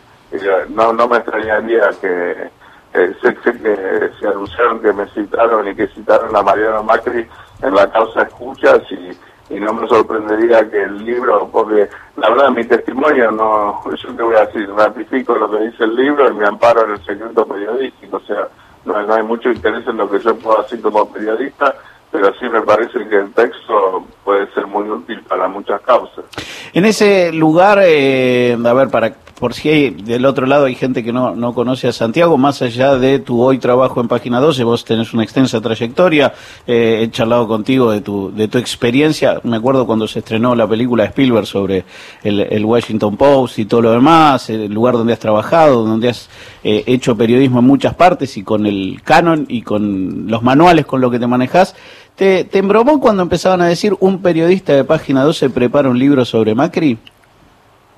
no, 0.69 0.93
no 0.93 1.10
me 1.10 1.17
extrañaría 1.17 1.89
que 2.00 2.50
eh, 2.93 3.13
sé, 3.21 3.36
que 3.36 4.10
se 4.19 4.27
anunciaron 4.27 4.79
que 4.81 4.93
me 4.93 5.05
citaron 5.07 5.67
y 5.67 5.75
que 5.75 5.88
citaron 5.88 6.33
a 6.36 6.41
Mariano 6.41 6.83
Macri 6.83 7.27
en 7.62 7.75
la 7.75 7.91
causa 7.91 8.24
Escuchas 8.24 8.81
y, 8.91 9.17
no 9.60 9.74
me 9.74 9.86
sorprendería 9.89 10.67
que 10.69 10.81
el 10.81 11.03
libro, 11.03 11.50
porque 11.51 11.89
la 12.15 12.29
verdad 12.29 12.51
mi 12.51 12.63
testimonio 12.63 13.31
no, 13.31 13.83
yo 13.93 14.15
te 14.15 14.24
voy 14.24 14.36
a 14.36 14.45
decir, 14.45 14.69
ratifico 14.74 15.36
lo 15.36 15.51
que 15.51 15.65
dice 15.65 15.83
el 15.83 15.93
libro 15.93 16.29
y 16.29 16.33
me 16.33 16.48
amparo 16.48 16.86
en 16.86 16.91
el 16.91 17.05
secreto 17.05 17.45
periodístico, 17.45 18.15
o 18.15 18.21
sea, 18.21 18.48
no, 18.86 19.03
no 19.03 19.13
hay 19.13 19.24
mucho 19.24 19.51
interés 19.51 19.86
en 19.86 19.98
lo 19.98 20.10
que 20.10 20.19
yo 20.19 20.33
puedo 20.38 20.62
hacer 20.62 20.79
como 20.79 21.12
periodista, 21.12 21.75
pero 22.11 22.33
sí 22.39 22.49
me 22.49 22.61
parece 22.61 23.07
que 23.07 23.17
el 23.17 23.31
texto 23.33 24.05
puede 24.23 24.51
ser 24.53 24.67
muy 24.67 24.87
útil 24.89 25.21
para 25.23 25.47
muchas 25.47 25.81
causas. 25.81 26.25
En 26.73 26.85
ese 26.85 27.31
lugar, 27.31 27.79
eh, 27.81 28.57
a 28.63 28.73
ver, 28.73 28.89
para 28.89 29.13
por 29.41 29.55
si 29.55 29.69
hay, 29.69 29.89
del 29.89 30.27
otro 30.27 30.45
lado 30.45 30.65
hay 30.65 30.75
gente 30.75 31.03
que 31.03 31.11
no, 31.11 31.35
no 31.35 31.55
conoce 31.55 31.87
a 31.87 31.91
Santiago, 31.91 32.37
más 32.37 32.61
allá 32.61 32.95
de 32.97 33.17
tu 33.17 33.41
hoy 33.41 33.57
trabajo 33.57 33.99
en 33.99 34.07
Página 34.07 34.39
12, 34.39 34.63
vos 34.63 34.85
tenés 34.85 35.15
una 35.15 35.23
extensa 35.23 35.59
trayectoria, 35.59 36.31
eh, 36.67 36.99
he 37.01 37.09
charlado 37.09 37.47
contigo 37.47 37.89
de 37.89 38.01
tu, 38.01 38.31
de 38.31 38.47
tu 38.47 38.59
experiencia, 38.59 39.41
me 39.43 39.57
acuerdo 39.57 39.87
cuando 39.87 40.07
se 40.07 40.19
estrenó 40.19 40.53
la 40.53 40.67
película 40.67 41.05
Spielberg 41.05 41.47
sobre 41.47 41.85
el, 42.21 42.39
el 42.39 42.63
Washington 42.63 43.17
Post 43.17 43.57
y 43.57 43.65
todo 43.65 43.81
lo 43.81 43.91
demás, 43.93 44.47
el 44.51 44.71
lugar 44.71 44.93
donde 44.93 45.13
has 45.13 45.19
trabajado, 45.19 45.85
donde 45.85 46.09
has 46.09 46.29
eh, 46.63 46.83
hecho 46.85 47.17
periodismo 47.17 47.57
en 47.57 47.65
muchas 47.65 47.95
partes 47.95 48.37
y 48.37 48.43
con 48.43 48.67
el 48.67 49.01
canon 49.03 49.47
y 49.49 49.63
con 49.63 50.27
los 50.27 50.43
manuales 50.43 50.85
con 50.85 51.01
lo 51.01 51.09
que 51.09 51.17
te 51.17 51.25
manejas. 51.25 51.75
¿Te, 52.15 52.43
¿Te 52.43 52.59
embromó 52.59 52.99
cuando 52.99 53.23
empezaban 53.23 53.61
a 53.61 53.67
decir 53.67 53.95
un 53.99 54.21
periodista 54.21 54.73
de 54.73 54.83
Página 54.83 55.23
12 55.23 55.49
prepara 55.49 55.89
un 55.89 55.97
libro 55.97 56.25
sobre 56.25 56.53
Macri? 56.53 56.97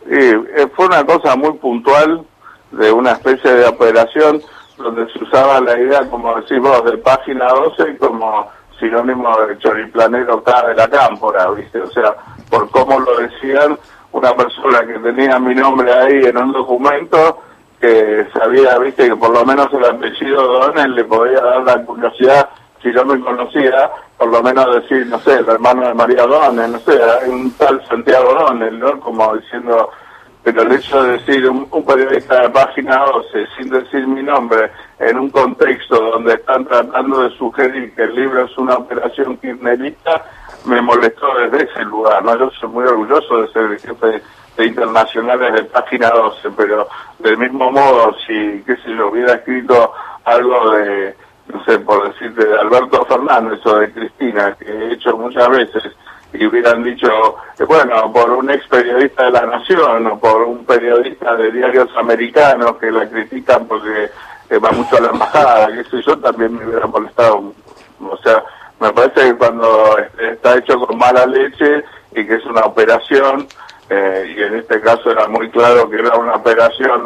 Sí, 0.08 0.32
fue 0.76 0.86
una 0.86 1.06
cosa 1.06 1.36
muy 1.36 1.54
puntual 1.54 2.24
de 2.72 2.92
una 2.92 3.12
especie 3.12 3.52
de 3.52 3.66
operación 3.66 4.42
donde 4.78 5.12
se 5.12 5.24
usaba 5.24 5.62
la 5.62 5.80
idea, 5.80 6.10
como 6.10 6.36
decís 6.36 6.60
vos, 6.60 6.84
de 6.86 6.98
página 6.98 7.48
12 7.48 7.98
como 7.98 8.50
sinónimo 8.80 9.38
de 9.42 9.58
choriplanero 9.60 10.40
acá 10.40 10.68
de 10.68 10.76
la 10.76 10.88
cámpora, 10.90 11.50
¿viste? 11.52 11.80
O 11.80 11.92
sea, 11.92 12.16
por 12.50 12.70
cómo 12.72 13.00
lo 13.00 13.18
decían, 13.18 13.78
una 14.12 14.36
persona 14.36 14.86
que 14.86 15.00
tenía 15.00 15.40
mi 15.40 15.56
nombre 15.56 15.94
ahí 15.94 16.26
en 16.26 16.38
un 16.38 16.52
documento, 16.52 17.40
que 17.80 18.28
sabía, 18.34 18.78
¿viste? 18.80 19.10
Que 19.10 19.16
por 19.16 19.32
lo 19.32 19.46
menos 19.46 19.68
el 19.74 19.86
apellido 19.86 20.42
Donel 20.42 20.96
le 20.96 21.04
podía 21.06 21.42
dar 21.42 21.64
la 21.64 21.86
curiosidad, 21.86 22.50
si 22.84 22.92
no 22.92 23.06
me 23.06 23.20
conocía, 23.22 23.90
por 24.18 24.30
lo 24.30 24.44
menos 24.44 24.76
decir, 24.76 25.08
no 25.08 25.18
sé, 25.20 25.40
el 25.40 25.48
hermano 25.48 25.88
de 25.88 25.94
María 25.94 26.24
Donel, 26.28 26.74
no 26.74 26.80
sé, 26.80 27.00
un 27.30 27.50
tal 27.54 27.84
Santiago 27.88 28.34
Donel, 28.34 28.78
¿no? 28.78 29.00
Como 29.00 29.38
diciendo, 29.38 29.90
pero 30.44 30.64
el 30.64 30.74
hecho 30.74 31.02
de 31.02 31.14
decir 31.14 31.50
un, 31.50 31.66
periodista 31.86 32.42
de 32.42 32.50
página 32.50 32.98
12 33.06 33.48
sin 33.58 33.70
decir 33.70 34.06
mi 34.06 34.22
nombre 34.22 34.70
en 35.00 35.18
un 35.18 35.30
contexto 35.30 35.96
donde 35.96 36.34
están 36.34 36.66
tratando 36.66 37.24
de 37.24 37.30
sugerir 37.38 37.96
que 37.96 38.04
el 38.04 38.16
libro 38.16 38.44
es 38.44 38.58
una 38.58 38.76
operación 38.76 39.38
kirchnerista 39.38 40.26
me 40.66 40.82
molestó 40.82 41.28
desde 41.36 41.70
ese 41.70 41.84
lugar, 41.84 42.24
¿no? 42.24 42.38
Yo 42.38 42.50
soy 42.60 42.70
muy 42.70 42.86
orgulloso 42.86 43.42
de 43.42 43.52
ser 43.52 43.64
el 43.64 43.80
jefe 43.80 44.22
de 44.58 44.66
internacionales 44.66 45.54
de 45.54 45.64
página 45.66 46.10
12, 46.10 46.50
pero 46.56 46.88
del 47.20 47.38
mismo 47.38 47.72
modo, 47.72 48.16
si, 48.26 48.64
qué 48.66 48.76
sé 48.78 48.96
yo, 48.96 49.10
hubiera 49.10 49.34
escrito 49.34 49.94
algo 50.24 50.72
de, 50.72 51.16
no 51.48 51.64
sé, 51.66 51.80
por 51.80 52.12
decirte, 52.12 52.46
de 52.46 52.60
Alberto 52.60 53.06
Fernández 53.06 53.60
o 53.66 53.78
de 53.80 53.92
Cristina, 53.92 54.56
que 54.58 54.66
he 54.66 54.94
hecho 54.94 55.18
muchas 55.18 55.50
veces, 55.50 55.84
y 56.34 56.46
hubieran 56.46 56.84
dicho, 56.84 57.08
eh, 57.60 57.64
bueno, 57.64 58.12
por 58.12 58.32
un 58.32 58.50
ex 58.50 58.68
periodista 58.68 59.26
de 59.26 59.32
la 59.32 59.46
Nación 59.46 60.08
o 60.08 60.20
por 60.20 60.42
un 60.44 60.66
periodista 60.66 61.36
de 61.36 61.52
diarios 61.52 61.90
americanos 61.96 62.78
que 62.78 62.92
la 62.92 63.08
critican 63.08 63.68
porque 63.68 64.10
eh, 64.50 64.58
va 64.58 64.72
mucho 64.72 64.98
a 64.98 65.02
la 65.02 65.10
embajada, 65.10 65.68
que 65.68 65.84
sé 65.84 66.02
yo, 66.02 66.18
también 66.18 66.58
me 66.58 66.66
hubiera 66.66 66.88
molestado. 66.88 67.54
O 68.02 68.18
sea, 68.18 68.44
me 68.80 68.92
parece 68.92 69.30
que 69.30 69.36
cuando 69.36 69.98
está 70.18 70.58
hecho 70.58 70.80
con 70.80 70.98
mala 70.98 71.26
leche 71.26 71.84
y 72.16 72.26
que 72.26 72.36
es 72.36 72.46
una 72.46 72.62
operación, 72.62 73.48
eh, 73.90 74.34
y 74.36 74.42
en 74.42 74.56
este 74.56 74.82
caso 74.82 75.12
era 75.12 75.28
muy 75.28 75.50
claro 75.50 75.90
que 75.90 75.98
era 75.98 76.16
una 76.16 76.36
operación 76.36 77.04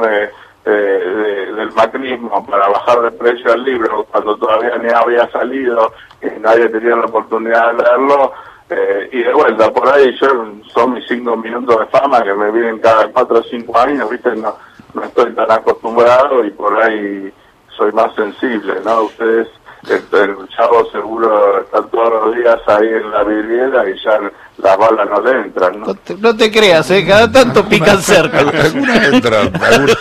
de, 0.67 0.99
de, 1.15 1.53
del 1.53 1.71
macrismo 1.73 2.45
para 2.45 2.67
bajar 2.69 3.01
de 3.01 3.11
precio 3.11 3.53
al 3.53 3.63
libro 3.63 4.05
cuando 4.11 4.35
todavía 4.37 4.77
ni 4.77 4.89
había 4.89 5.29
salido 5.31 5.93
y 6.21 6.39
nadie 6.39 6.69
tenía 6.69 6.95
la 6.95 7.05
oportunidad 7.05 7.73
de 7.73 7.83
leerlo, 7.83 8.33
eh, 8.69 9.09
y 9.13 9.23
de 9.23 9.33
vuelta, 9.33 9.71
por 9.71 9.87
ahí 9.87 10.13
yo 10.19 10.27
son 10.73 10.93
mis 10.93 11.07
cinco 11.07 11.37
minutos 11.37 11.79
de 11.79 11.85
fama 11.85 12.21
que 12.21 12.33
me 12.33 12.51
vienen 12.51 12.79
cada 12.79 13.07
cuatro 13.07 13.39
o 13.39 13.43
cinco 13.43 13.77
años, 13.77 14.09
¿viste? 14.09 14.35
No, 14.35 14.55
no 14.93 15.03
estoy 15.03 15.33
tan 15.33 15.49
acostumbrado 15.49 16.43
y 16.43 16.51
por 16.51 16.81
ahí 16.81 17.31
soy 17.77 17.91
más 17.93 18.13
sensible, 18.15 18.73
¿no? 18.83 19.03
Ustedes, 19.03 19.47
el, 19.87 20.19
el 20.19 20.49
chavo 20.49 20.83
seguro 20.91 21.61
están 21.61 21.89
todos 21.89 22.25
los 22.25 22.35
días 22.35 22.59
ahí 22.67 22.87
en 22.87 23.09
la 23.09 23.23
vidriera 23.23 23.89
y 23.89 23.93
ya 24.03 24.19
las 24.57 24.77
balas 24.77 25.09
no 25.09 25.21
le 25.21 25.31
entran, 25.31 25.79
¿no? 25.79 25.87
No 25.87 25.95
te, 25.95 26.15
no 26.15 26.35
te 26.35 26.51
creas, 26.51 26.91
¿eh? 26.91 27.05
Cada 27.07 27.31
tanto 27.31 27.63
pican 27.63 28.01
cerca. 28.01 28.39
algunas 28.39 29.13
entran. 29.13 29.53
Algunas, 29.63 29.97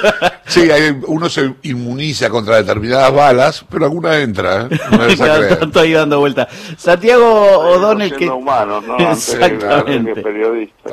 sí, 0.46 0.70
hay, 0.70 0.98
uno 1.06 1.28
se 1.28 1.54
inmuniza 1.62 2.30
contra 2.30 2.56
determinadas 2.56 3.12
balas, 3.12 3.64
pero 3.68 3.84
alguna 3.84 4.18
entra. 4.18 4.62
¿eh? 4.62 4.78
No 4.90 5.16
Cada 5.16 5.58
tanto 5.58 5.80
ahí 5.80 5.92
dando 5.92 6.20
vuelta. 6.20 6.48
Santiago 6.76 7.24
O'Donnell, 7.24 8.14
que... 8.14 8.28
Humano, 8.28 8.80
¿no? 8.80 8.96
Exactamente. 9.12 10.14
Que 10.14 10.22
periodista. 10.22 10.90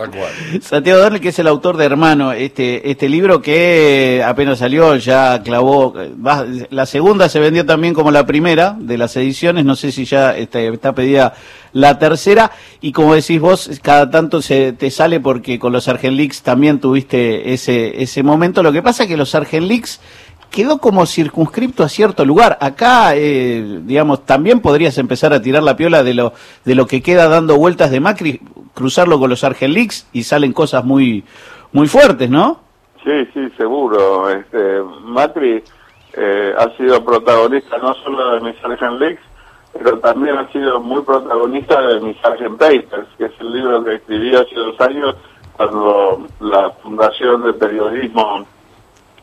Santiago 0.62 1.02
O'Donnell, 1.02 1.22
que 1.22 1.30
es 1.30 1.40
el 1.40 1.48
autor 1.48 1.78
de 1.78 1.86
Hermano, 1.86 2.32
este, 2.32 2.90
este 2.90 3.10
libro 3.10 3.42
que 3.42 4.24
apenas 4.26 4.60
salió, 4.60 4.96
ya 4.96 5.42
clavó... 5.44 5.94
La 6.70 6.86
segunda 6.86 7.30
se 7.30 7.40
vendió 7.40 7.66
también 7.66 7.94
como 7.94 8.12
la 8.12 8.26
primera 8.26 8.76
de 8.80 8.98
las 8.98 9.16
ediciones, 9.16 9.66
no 9.66 9.76
sé 9.76 9.92
si 9.92 10.06
ya 10.06 10.36
está, 10.36 10.60
está 10.60 10.94
pedida 10.94 11.34
la 11.74 11.98
tercera, 11.98 12.52
y 12.82 12.92
como 12.92 13.16
decís 13.16 13.40
vos, 13.40 13.70
cada 13.82 14.10
tanto 14.10 14.42
se 14.42 14.74
te 14.74 14.92
sale 14.92 15.20
porque 15.20 15.58
con 15.58 15.74
los 15.74 15.88
Argent 15.88 16.16
Leaks 16.16 16.44
también 16.44 16.80
tuviste 16.80 17.54
ese, 17.54 18.02
ese 18.02 18.24
momento. 18.24 18.62
Lo 18.62 18.72
que 18.72 18.84
pasa 18.84 19.04
es 19.04 19.10
que 19.10 19.18
los 19.18 19.34
Argent 19.34 19.43
Leaks 19.52 20.00
quedó 20.52 20.78
como 20.78 21.06
circunscripto 21.06 21.84
a 21.84 21.90
cierto 21.90 22.26
lugar. 22.26 22.58
Acá, 22.62 23.16
eh, 23.16 23.82
digamos, 23.84 24.26
también 24.26 24.62
podrías 24.62 24.98
empezar 24.98 25.34
a 25.34 25.42
tirar 25.42 25.64
la 25.64 25.76
piola 25.76 26.04
de 26.04 26.14
lo, 26.14 26.34
de 26.64 26.76
lo 26.76 26.86
que 26.86 27.02
queda 27.02 27.28
dando 27.28 27.58
vueltas 27.58 27.90
de 27.90 28.00
Macri, 28.00 28.40
cruzarlo 28.74 29.20
con 29.20 29.30
los 29.30 29.44
Argent 29.44 29.74
Leaks 29.74 30.08
y 30.14 30.24
salen 30.24 30.54
cosas 30.54 30.86
muy, 30.86 31.24
muy 31.72 31.88
fuertes, 31.88 32.30
¿no? 32.30 32.62
Sí, 33.04 33.28
sí, 33.34 33.50
seguro. 33.58 34.30
Este, 34.30 34.82
Macri 35.02 35.64
eh, 36.14 36.54
ha 36.58 36.70
sido 36.78 37.04
protagonista 37.04 37.78
no 37.80 37.96
solo 37.96 38.36
de 38.36 38.42
mis 38.42 38.64
Argent 38.64 39.00
Leaks, 39.00 39.22
pero 39.74 39.98
también 40.00 40.38
ha 40.38 40.52
sido 40.52 40.80
muy 40.80 41.02
protagonista 41.02 41.82
de 41.82 42.00
mis 42.00 42.16
Sargent 42.22 42.60
Papers, 42.60 43.08
que 43.18 43.26
es 43.26 43.32
el 43.40 43.54
libro 43.54 43.84
que 43.84 43.96
escribí 43.96 44.36
hace 44.36 44.56
dos 44.56 44.80
años 44.82 45.16
cuando 45.54 46.28
la 46.40 46.70
Fundación 46.82 47.44
de 47.44 47.54
Periodismo 47.54 48.46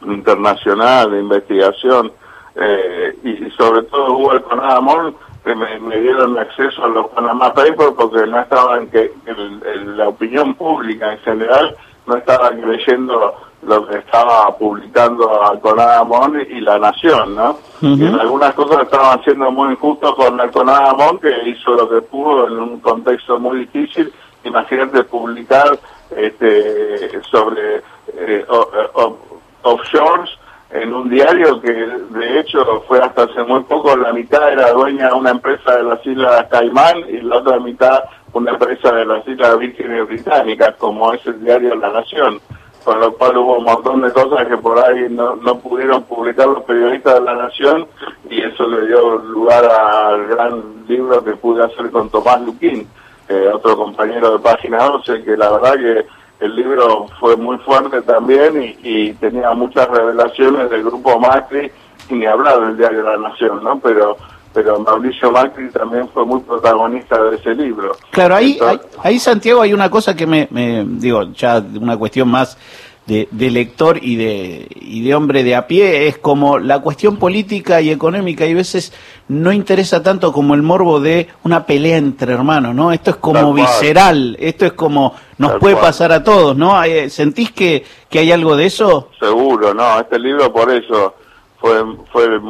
Internacional 0.02 1.10
de 1.10 1.20
Investigación 1.20 2.12
eh, 2.54 3.16
y 3.22 3.50
sobre 3.52 3.82
todo 3.84 4.12
hubo 4.14 4.32
el 4.32 4.42
Conadamón 4.42 5.14
que 5.44 5.54
me, 5.54 5.78
me, 5.80 5.98
dieron 5.98 6.38
acceso 6.38 6.84
a 6.84 6.88
los 6.88 7.06
Panama 7.08 7.54
Papers 7.54 7.92
porque 7.96 8.26
no 8.26 8.40
estaban 8.40 8.88
que 8.88 9.12
el, 9.26 9.96
la 9.96 10.08
opinión 10.08 10.54
pública 10.54 11.12
en 11.12 11.18
general 11.20 11.76
no 12.06 12.16
estaba 12.16 12.50
creyendo 12.50 13.34
lo 13.62 13.86
que 13.86 13.98
estaba 13.98 14.56
publicando 14.56 15.28
Conadamón 15.62 16.40
y 16.48 16.60
La 16.60 16.78
Nación, 16.78 17.36
¿no? 17.36 17.58
Y 17.82 18.06
en 18.06 18.18
algunas 18.18 18.54
cosas 18.54 18.82
estaban 18.82 19.22
siendo 19.22 19.50
muy 19.50 19.72
injustos 19.72 20.14
con 20.14 20.40
el 20.40 20.50
Conadamón 20.50 21.18
que 21.18 21.30
hizo 21.48 21.74
lo 21.74 21.88
que 21.88 22.00
pudo 22.02 22.46
en 22.46 22.58
un 22.58 22.80
contexto 22.80 23.38
muy 23.38 23.60
difícil. 23.60 24.12
Imagínate 24.44 25.04
publicar 25.04 25.78
este, 26.16 27.22
sobre 27.30 27.82
eh, 28.16 28.46
offshores 29.62 30.30
en 30.70 30.94
un 30.94 31.10
diario 31.10 31.60
que 31.60 31.72
de 31.72 32.40
hecho 32.40 32.84
fue 32.86 33.00
hasta 33.00 33.24
hace 33.24 33.42
muy 33.42 33.60
poco, 33.64 33.96
la 33.96 34.12
mitad 34.12 34.52
era 34.52 34.70
dueña 34.70 35.08
de 35.08 35.14
una 35.14 35.30
empresa 35.30 35.76
de 35.76 35.82
las 35.82 36.06
Islas 36.06 36.46
Caimán 36.48 36.98
y 37.08 37.20
la 37.20 37.38
otra 37.38 37.58
mitad 37.58 38.04
una 38.32 38.52
empresa 38.52 38.92
de 38.92 39.04
las 39.04 39.26
Islas 39.26 39.58
Vírgenes 39.58 40.06
Británicas, 40.06 40.76
como 40.76 41.12
es 41.12 41.24
el 41.26 41.42
diario 41.44 41.74
La 41.74 41.90
Nación, 41.90 42.40
con 42.84 43.00
lo 43.00 43.12
cual 43.14 43.36
hubo 43.38 43.58
un 43.58 43.64
montón 43.64 44.02
de 44.02 44.12
cosas 44.12 44.46
que 44.46 44.56
por 44.56 44.78
ahí 44.78 45.06
no, 45.10 45.34
no 45.36 45.58
pudieron 45.58 46.04
publicar 46.04 46.46
los 46.46 46.62
periodistas 46.62 47.14
de 47.14 47.20
La 47.22 47.34
Nación 47.34 47.86
y 48.28 48.40
eso 48.40 48.68
le 48.68 48.86
dio 48.86 49.16
lugar 49.16 49.64
al 49.64 50.26
gran 50.28 50.86
libro 50.86 51.22
que 51.24 51.32
pude 51.32 51.64
hacer 51.64 51.90
con 51.90 52.08
Tomás 52.10 52.40
Luquín, 52.42 52.86
eh, 53.28 53.50
otro 53.52 53.76
compañero 53.76 54.32
de 54.32 54.38
Página 54.38 54.84
12, 54.84 55.24
que 55.24 55.36
la 55.36 55.50
verdad 55.50 55.74
que 55.74 56.06
el 56.40 56.56
libro 56.56 57.06
fue 57.20 57.36
muy 57.36 57.58
fuerte 57.58 58.02
también 58.02 58.76
y, 58.82 59.12
tenía 59.14 59.52
muchas 59.52 59.88
revelaciones 59.88 60.70
del 60.70 60.82
grupo 60.84 61.18
Macri, 61.18 61.70
y 62.08 62.14
ni 62.14 62.26
hablar 62.26 62.60
del 62.60 62.76
diario 62.76 63.02
La 63.02 63.16
Nación, 63.16 63.62
¿no? 63.62 63.78
Pero 63.78 64.16
pero 64.52 64.80
Mauricio 64.80 65.30
Macri 65.30 65.70
también 65.70 66.08
fue 66.08 66.24
muy 66.24 66.40
protagonista 66.40 67.22
de 67.22 67.36
ese 67.36 67.54
libro. 67.54 67.92
Claro, 68.10 68.34
ahí, 68.34 68.58
ahí, 69.00 69.16
Santiago 69.20 69.62
hay 69.62 69.72
una 69.72 69.88
cosa 69.88 70.16
que 70.16 70.26
me, 70.26 70.48
me 70.50 70.84
digo, 70.84 71.22
ya 71.34 71.62
una 71.80 71.96
cuestión 71.96 72.28
más 72.28 72.58
de, 73.10 73.50
lector 73.50 73.98
y 74.00 74.14
de, 74.14 74.68
y 74.80 75.02
de 75.02 75.14
hombre 75.16 75.42
de 75.42 75.56
a 75.56 75.66
pie 75.66 76.06
es 76.06 76.18
como 76.18 76.58
la 76.58 76.78
cuestión 76.78 77.16
política 77.16 77.80
y 77.80 77.90
económica 77.90 78.46
y 78.46 78.52
a 78.52 78.54
veces 78.54 78.92
no 79.26 79.52
interesa 79.52 80.02
tanto 80.02 80.32
como 80.32 80.54
el 80.54 80.62
morbo 80.62 81.00
de 81.00 81.28
una 81.42 81.66
pelea 81.66 81.96
entre 81.96 82.32
hermanos, 82.32 82.74
¿no? 82.74 82.92
Esto 82.92 83.10
es 83.10 83.16
como 83.16 83.52
visceral, 83.52 84.36
esto 84.38 84.64
es 84.64 84.74
como 84.74 85.14
nos 85.38 85.56
puede 85.56 85.76
pasar 85.76 86.12
a 86.12 86.22
todos, 86.22 86.56
¿no? 86.56 86.80
¿Sentís 87.08 87.50
que, 87.50 87.84
que 88.08 88.20
hay 88.20 88.30
algo 88.30 88.54
de 88.54 88.66
eso? 88.66 89.08
Seguro, 89.18 89.74
no, 89.74 89.98
este 89.98 90.18
libro 90.18 90.52
por 90.52 90.70
eso 90.70 91.14
fue, 91.58 91.82
fue 92.12 92.40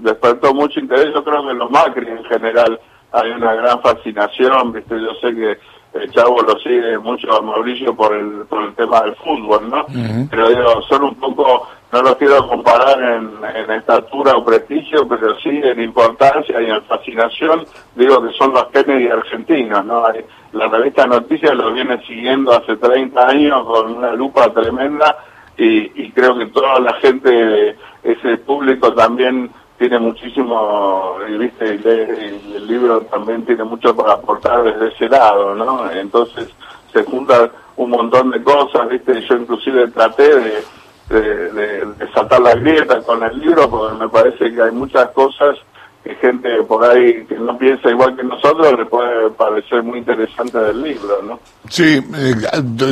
despertó 0.00 0.54
mucho 0.54 0.80
interés, 0.80 1.12
yo 1.14 1.22
creo 1.22 1.44
que 1.44 1.50
en 1.50 1.58
los 1.58 1.70
Macri 1.70 2.08
en 2.08 2.24
general 2.24 2.80
hay 3.16 3.30
una 3.30 3.54
gran 3.54 3.80
fascinación, 3.80 4.72
¿viste? 4.72 4.94
yo 5.00 5.14
sé 5.20 5.34
que 5.34 5.58
el 5.94 6.10
Chavo 6.12 6.42
lo 6.42 6.58
sigue 6.58 6.98
mucho 6.98 7.32
a 7.32 7.40
Mauricio 7.40 7.94
por 7.94 8.14
el, 8.14 8.44
por 8.48 8.62
el 8.62 8.74
tema 8.74 9.00
del 9.02 9.14
fútbol, 9.16 9.70
¿no? 9.70 9.86
Pero 10.30 10.48
digo, 10.50 10.82
son 10.82 11.04
un 11.04 11.14
poco, 11.14 11.66
no 11.90 12.02
los 12.02 12.16
quiero 12.16 12.46
comparar 12.46 13.00
en, 13.00 13.30
en 13.54 13.70
estatura 13.70 14.36
o 14.36 14.44
prestigio, 14.44 15.08
pero 15.08 15.38
sí 15.40 15.48
en 15.48 15.80
importancia 15.80 16.60
y 16.60 16.66
en 16.66 16.82
fascinación, 16.82 17.64
digo 17.94 18.22
que 18.22 18.34
son 18.34 18.52
los 18.52 18.66
Kennedy 18.66 19.08
argentinos, 19.08 19.84
¿no? 19.86 20.04
la 20.52 20.68
revista 20.68 21.06
Noticias 21.06 21.54
los 21.54 21.72
viene 21.72 21.98
siguiendo 22.06 22.52
hace 22.52 22.76
30 22.76 23.28
años 23.28 23.64
con 23.64 23.96
una 23.96 24.12
lupa 24.12 24.52
tremenda 24.52 25.16
y, 25.56 26.02
y 26.02 26.10
creo 26.12 26.36
que 26.36 26.46
toda 26.46 26.78
la 26.80 26.92
gente, 26.94 27.76
ese 28.02 28.36
público 28.38 28.92
también 28.92 29.50
tiene 29.78 29.98
muchísimo, 29.98 31.16
viste, 31.38 31.74
el, 31.74 32.66
libro 32.66 33.00
también 33.02 33.44
tiene 33.44 33.64
mucho 33.64 33.94
para 33.94 34.14
aportar 34.14 34.62
desde 34.64 34.88
ese 34.88 35.08
lado, 35.08 35.54
¿no? 35.54 35.90
Entonces 35.90 36.48
se 36.92 37.04
juntan 37.04 37.50
un 37.76 37.90
montón 37.90 38.30
de 38.30 38.42
cosas, 38.42 38.88
viste, 38.88 39.20
yo 39.28 39.36
inclusive 39.36 39.88
traté 39.88 40.62
de, 41.08 41.86
saltar 42.12 42.40
la 42.40 42.54
grieta 42.54 43.00
con 43.02 43.22
el 43.22 43.38
libro 43.38 43.70
porque 43.70 43.96
me 43.96 44.08
parece 44.08 44.52
que 44.52 44.60
hay 44.60 44.72
muchas 44.72 45.08
cosas 45.10 45.56
que 46.02 46.14
gente 46.16 46.62
por 46.64 46.84
ahí 46.84 47.24
que 47.26 47.36
no 47.36 47.56
piensa 47.56 47.90
igual 47.90 48.16
que 48.16 48.24
nosotros 48.24 48.76
le 48.76 48.86
puede 48.86 49.30
parecer 49.30 49.84
muy 49.84 50.00
interesante 50.00 50.58
del 50.58 50.82
libro, 50.82 51.22
¿no? 51.22 51.38
Sí, 51.68 52.02
eh, 52.16 52.34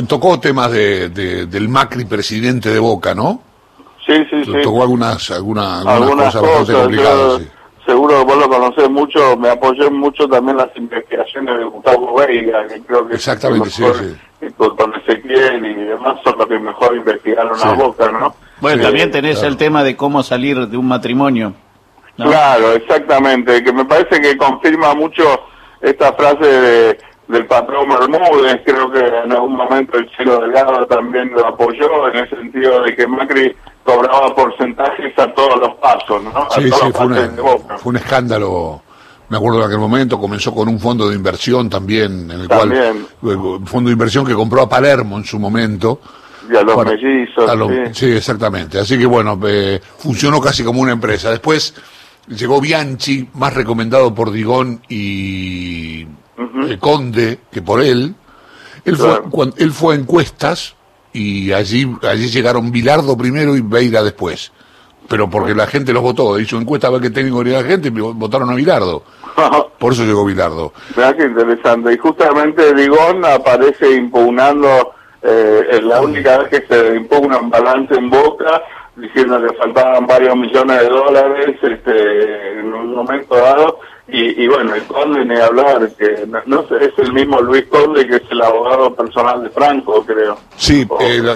tocó 0.07 0.39
temas 0.39 0.71
de, 0.71 1.09
del 1.09 1.67
Macri 1.67 2.05
presidente 2.05 2.69
de 2.69 2.79
Boca, 2.79 3.13
¿no? 3.13 3.41
Sí, 4.05 4.13
sí, 4.29 4.45
sí. 4.45 4.53
Tocó 4.61 4.83
algunas, 4.83 5.31
alguna, 5.31 5.81
algunas, 5.81 6.35
cosas, 6.35 6.75
complicadas. 6.75 7.41
Seguro 7.85 8.19
que 8.19 8.23
vos 8.25 8.37
lo 8.37 8.49
conocés 8.49 8.89
mucho, 8.89 9.37
me 9.37 9.49
apoyé 9.49 9.89
mucho 9.89 10.27
también 10.27 10.57
las 10.57 10.75
investigaciones 10.75 11.57
de 11.57 11.63
Gustavo 11.65 12.15
Veiga, 12.15 12.67
que 12.67 12.81
creo 12.81 13.07
que 13.07 13.15
Exactamente, 13.15 13.69
sí, 13.69 13.83
sí. 14.39 14.47
Con 14.57 14.93
Ezequiel 14.95 15.65
y 15.65 15.73
demás 15.73 16.17
son 16.23 16.37
los 16.37 16.47
que 16.47 16.59
mejor 16.59 16.95
investigaron 16.95 17.59
a 17.61 17.73
Boca, 17.73 18.11
¿no? 18.11 18.35
Bueno, 18.59 18.83
también 18.83 19.11
tenés 19.11 19.41
el 19.43 19.57
tema 19.57 19.83
de 19.83 19.95
cómo 19.95 20.23
salir 20.23 20.67
de 20.67 20.77
un 20.77 20.87
matrimonio. 20.87 21.53
Claro, 22.15 22.73
exactamente, 22.73 23.63
que 23.63 23.73
me 23.73 23.85
parece 23.85 24.21
que 24.21 24.37
confirma 24.37 24.93
mucho 24.95 25.23
esta 25.81 26.13
frase 26.13 26.45
de, 26.45 26.97
del 27.27 27.45
patrón 27.45 27.89
Bermúdez, 27.89 28.61
creo 28.65 28.91
que 28.91 28.99
en 28.99 29.31
algún 29.31 29.55
momento 29.55 29.97
el 29.97 30.09
Chelo 30.11 30.39
Delgado 30.39 30.85
también 30.87 31.31
lo 31.33 31.45
apoyó, 31.47 32.07
en 32.09 32.17
el 32.17 32.29
sentido 32.29 32.83
de 32.83 32.95
que 32.95 33.05
Macri 33.05 33.55
cobraba 33.85 34.35
porcentajes 34.35 35.17
a 35.17 35.31
todos 35.33 35.59
los 35.59 35.75
pasos, 35.75 36.23
¿no? 36.23 36.47
sí, 36.55 36.63
sí, 36.63 36.91
fue, 36.91 37.29
fue, 37.77 37.89
un 37.91 37.97
escándalo. 37.97 38.81
Me 39.29 39.37
acuerdo 39.37 39.59
de 39.59 39.65
aquel 39.65 39.79
momento, 39.79 40.19
comenzó 40.19 40.53
con 40.53 40.67
un 40.67 40.79
fondo 40.79 41.09
de 41.09 41.15
inversión 41.15 41.69
también, 41.69 42.29
en 42.29 42.41
el 42.41 42.47
cual, 42.47 42.71
eh, 42.73 42.93
fondo 43.65 43.89
de 43.89 43.93
inversión 43.93 44.25
que 44.25 44.33
compró 44.33 44.61
a 44.61 44.69
Palermo 44.69 45.17
en 45.17 45.23
su 45.23 45.39
momento. 45.39 45.99
Y 46.51 46.55
a 46.55 46.63
los 46.63 46.85
mellizos. 46.85 47.51
sí. 47.93 48.05
exactamente. 48.11 48.79
Así 48.79 48.97
que 48.99 49.05
bueno, 49.05 49.39
eh, 49.47 49.79
funcionó 49.97 50.39
casi 50.39 50.63
como 50.63 50.81
una 50.81 50.91
empresa. 50.91 51.31
Después 51.31 51.73
llegó 52.27 52.61
Bianchi, 52.61 53.29
más 53.33 53.53
recomendado 53.53 54.13
por 54.13 54.31
Digón 54.31 54.81
y 54.89 56.03
eh, 56.03 56.77
Conde 56.79 57.39
que 57.51 57.61
por 57.63 57.81
él. 57.81 58.13
Él, 58.83 58.95
fue, 58.95 59.23
cuando, 59.31 59.55
él 59.57 59.71
fue 59.71 59.95
a 59.95 59.97
encuestas 59.97 60.74
y 61.15 61.53
allí, 61.53 61.89
allí 62.03 62.27
llegaron 62.27 62.71
Bilardo 62.71 63.17
primero 63.17 63.55
y 63.55 63.61
Beira 63.61 64.03
después. 64.03 64.51
Pero 65.07 65.29
porque 65.29 65.55
la 65.55 65.67
gente 65.67 65.93
los 65.93 66.03
votó, 66.03 66.37
hizo 66.39 66.57
encuesta 66.57 66.87
a 66.87 66.89
ver 66.89 67.01
qué 67.01 67.09
técnico 67.09 67.39
quería 67.39 67.61
la 67.61 67.67
gente 67.67 67.87
y 67.87 67.91
votaron 67.91 68.49
a 68.49 68.55
Bilardo. 68.55 69.03
Por 69.79 69.93
eso 69.93 70.03
llegó 70.03 70.25
Bilardo. 70.25 70.73
Mira 70.95 71.15
qué 71.15 71.23
interesante. 71.23 71.93
Y 71.93 71.97
justamente 71.97 72.73
Digón 72.73 73.23
aparece 73.23 73.91
impugnando, 73.91 74.93
eh, 75.21 75.79
la 75.83 76.01
única 76.01 76.39
vez 76.39 76.49
que 76.49 76.67
se 76.67 76.95
impugna 76.95 77.37
un 77.37 77.49
balance 77.49 77.93
en 77.93 78.09
boca, 78.09 78.61
diciendo 78.95 79.41
que 79.41 79.55
faltaban 79.55 80.07
varios 80.07 80.35
millones 80.35 80.81
de 80.81 80.89
dólares 80.89 81.55
este, 81.61 82.59
en 82.59 82.73
un 82.73 82.95
momento 82.95 83.35
dado, 83.35 83.79
y, 84.07 84.47
bueno, 84.47 84.75
el 84.75 84.83
conde 84.83 85.25
ni 85.25 85.35
hablar, 85.35 85.89
que 85.97 86.27
no, 86.45 86.67
sé, 86.67 86.75
es 86.85 86.93
el 86.99 87.11
mismo 87.11 87.41
Luis 87.41 87.65
Conde 87.65 88.07
que 88.07 88.17
es 88.17 88.21
el 88.29 88.41
abogado 88.41 88.93
personal 88.93 89.43
de 89.43 89.49
Franco, 89.49 90.05
creo. 90.05 90.37
Sí, 90.57 90.87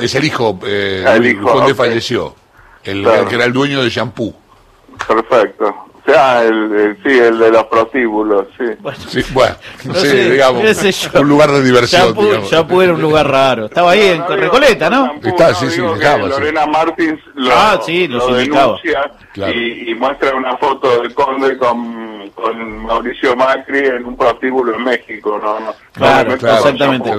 es 0.01 0.15
el 0.15 0.25
hijo, 0.25 0.60
eh, 0.65 1.03
el 1.08 1.25
hijo, 1.25 1.51
Conde 1.51 1.73
falleció, 1.73 2.36
el, 2.84 3.08
que 3.27 3.36
era 3.36 3.45
el 3.45 3.53
dueño 3.53 3.82
de 3.82 3.89
shampoo. 3.89 4.36
Perfecto. 5.08 5.65
O 5.67 6.12
sea, 6.12 6.43
el, 6.43 6.97
sí, 7.03 7.17
el 7.17 7.38
de 7.38 7.51
los 7.51 7.65
prostíbulos, 7.65 8.47
sí. 8.58 8.65
Bueno, 8.79 8.97
sí, 9.08 9.23
bueno 9.32 9.55
no, 9.86 9.93
sé, 9.95 10.32
digamos, 10.32 10.63
un 11.13 11.29
lugar 11.29 11.51
de 11.51 11.63
diversión. 11.63 12.15
Shampoo, 12.43 12.82
era 12.82 12.93
un 12.93 13.01
lugar 13.01 13.29
raro. 13.29 13.65
Estaba 13.65 13.91
ahí 13.91 14.10
en 14.10 14.27
Recoleta, 14.27 14.89
¿no? 14.89 15.13
Está, 15.23 15.53
sí, 15.55 15.69
sí, 15.69 15.82
Lorena 15.82 16.65
Martins 16.67 17.19
lo, 17.36 17.51
ah, 17.51 17.79
sí, 17.84 18.08
lo, 18.08 18.34
denuncia 18.34 19.12
y, 19.36 19.91
y, 19.91 19.95
muestra 19.95 20.36
una 20.36 20.58
foto 20.58 21.01
del 21.01 21.13
conde 21.13 21.58
con, 21.58 21.98
con 22.39 22.86
Mauricio 22.86 23.36
Macri 23.36 23.80
en 23.80 24.06
un 24.06 24.15
prostíbulo 24.15 24.75
en 24.75 24.84
México, 24.84 25.39
¿no? 25.41 25.60
no 25.60 25.73
claro, 25.93 26.38
claro, 26.38 26.58
exactamente. 26.58 27.12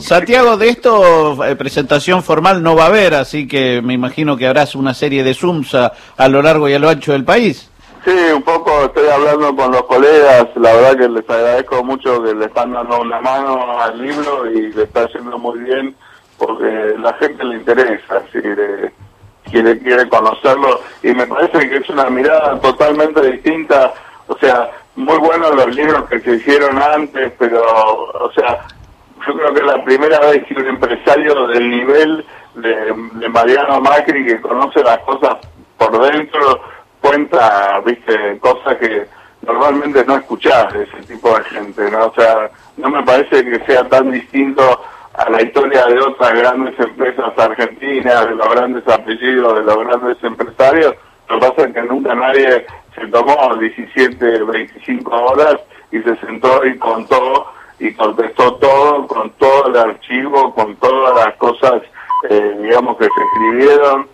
Santiago, 0.00 0.56
de 0.56 0.68
esto 0.68 1.44
eh, 1.44 1.56
presentación 1.56 2.22
formal 2.22 2.62
no 2.62 2.76
va 2.76 2.84
a 2.84 2.88
haber, 2.88 3.14
así 3.14 3.46
que 3.46 3.82
me 3.82 3.94
imagino 3.94 4.36
que 4.36 4.46
habrás 4.46 4.74
una 4.74 4.94
serie 4.94 5.24
de 5.24 5.34
Zooms 5.34 5.74
a, 5.74 5.92
a 6.16 6.28
lo 6.28 6.42
largo 6.42 6.68
y 6.68 6.74
a 6.74 6.78
lo 6.78 6.88
ancho 6.88 7.12
del 7.12 7.24
país. 7.24 7.70
Sí, 8.04 8.16
un 8.34 8.42
poco 8.42 8.84
estoy 8.84 9.08
hablando 9.08 9.54
con 9.54 9.72
los 9.72 9.82
colegas, 9.82 10.46
la 10.56 10.72
verdad 10.72 10.96
que 10.96 11.08
les 11.08 11.28
agradezco 11.28 11.84
mucho 11.84 12.22
que 12.22 12.34
le 12.34 12.46
están 12.46 12.72
dando 12.72 13.00
una 13.00 13.20
mano 13.20 13.80
al 13.80 14.00
libro 14.00 14.50
y 14.50 14.72
le 14.72 14.84
está 14.84 15.04
haciendo 15.04 15.36
muy 15.36 15.58
bien 15.58 15.94
porque 16.38 16.94
la 16.98 17.12
gente 17.14 17.44
le 17.44 17.56
interesa, 17.56 18.22
quiere, 18.30 19.78
quiere 19.80 20.08
conocerlo 20.08 20.80
y 21.02 21.08
me 21.08 21.26
parece 21.26 21.68
que 21.68 21.76
es 21.76 21.88
una 21.90 22.08
mirada 22.08 22.58
totalmente 22.60 23.20
distinta, 23.32 23.92
o 24.28 24.38
sea, 24.38 24.70
muy 24.96 25.18
buenos 25.18 25.54
los 25.54 25.74
libros 25.74 26.04
que 26.08 26.20
se 26.20 26.36
hicieron 26.36 26.80
antes, 26.80 27.32
pero, 27.38 27.62
o 27.62 28.30
sea, 28.32 28.66
yo 29.26 29.34
creo 29.34 29.52
que 29.52 29.60
es 29.60 29.66
la 29.66 29.84
primera 29.84 30.20
vez 30.20 30.44
que 30.44 30.54
un 30.54 30.66
empresario 30.66 31.46
del 31.48 31.70
nivel 31.70 32.24
de, 32.54 32.94
de 33.14 33.28
Mariano 33.28 33.80
Macri 33.80 34.24
que 34.24 34.40
conoce 34.40 34.82
las 34.82 34.98
cosas 34.98 35.36
por 35.76 36.10
dentro, 36.10 36.60
cuenta, 37.00 37.80
viste, 37.84 38.38
cosas 38.38 38.76
que 38.76 39.06
normalmente 39.42 40.04
no 40.04 40.16
escuchás 40.16 40.72
de 40.72 40.84
ese 40.84 41.14
tipo 41.14 41.36
de 41.36 41.44
gente, 41.44 41.90
¿no? 41.90 42.06
O 42.06 42.14
sea, 42.14 42.50
no 42.76 42.90
me 42.90 43.02
parece 43.02 43.44
que 43.44 43.64
sea 43.64 43.88
tan 43.88 44.10
distinto 44.10 44.62
a 45.14 45.30
la 45.30 45.42
historia 45.42 45.86
de 45.86 45.98
otras 46.00 46.32
grandes 46.32 46.78
empresas 46.78 47.36
argentinas, 47.36 48.28
de 48.28 48.34
los 48.34 48.48
grandes 48.50 48.86
apellidos, 48.86 49.54
de 49.58 49.64
los 49.64 49.78
grandes 49.78 50.22
empresarios. 50.22 50.94
Lo 51.28 51.40
que 51.40 51.46
pasa 51.46 51.68
es 51.68 51.74
que 51.74 51.82
nunca 51.82 52.14
nadie 52.14 52.66
se 52.98 53.06
tomó 53.08 53.56
17, 53.56 54.42
25 54.42 55.10
horas 55.10 55.56
y 55.90 55.98
se 56.00 56.16
sentó 56.16 56.64
y 56.66 56.76
contó 56.78 57.52
y 57.78 57.94
contestó 57.94 58.54
todo 58.54 59.06
con 59.06 59.30
todo 59.32 59.68
el 59.68 59.76
archivo, 59.76 60.52
con 60.54 60.74
todas 60.76 61.24
las 61.24 61.36
cosas, 61.36 61.82
eh, 62.28 62.56
digamos, 62.60 62.96
que 62.98 63.04
se 63.04 63.10
escribieron. 63.10 64.08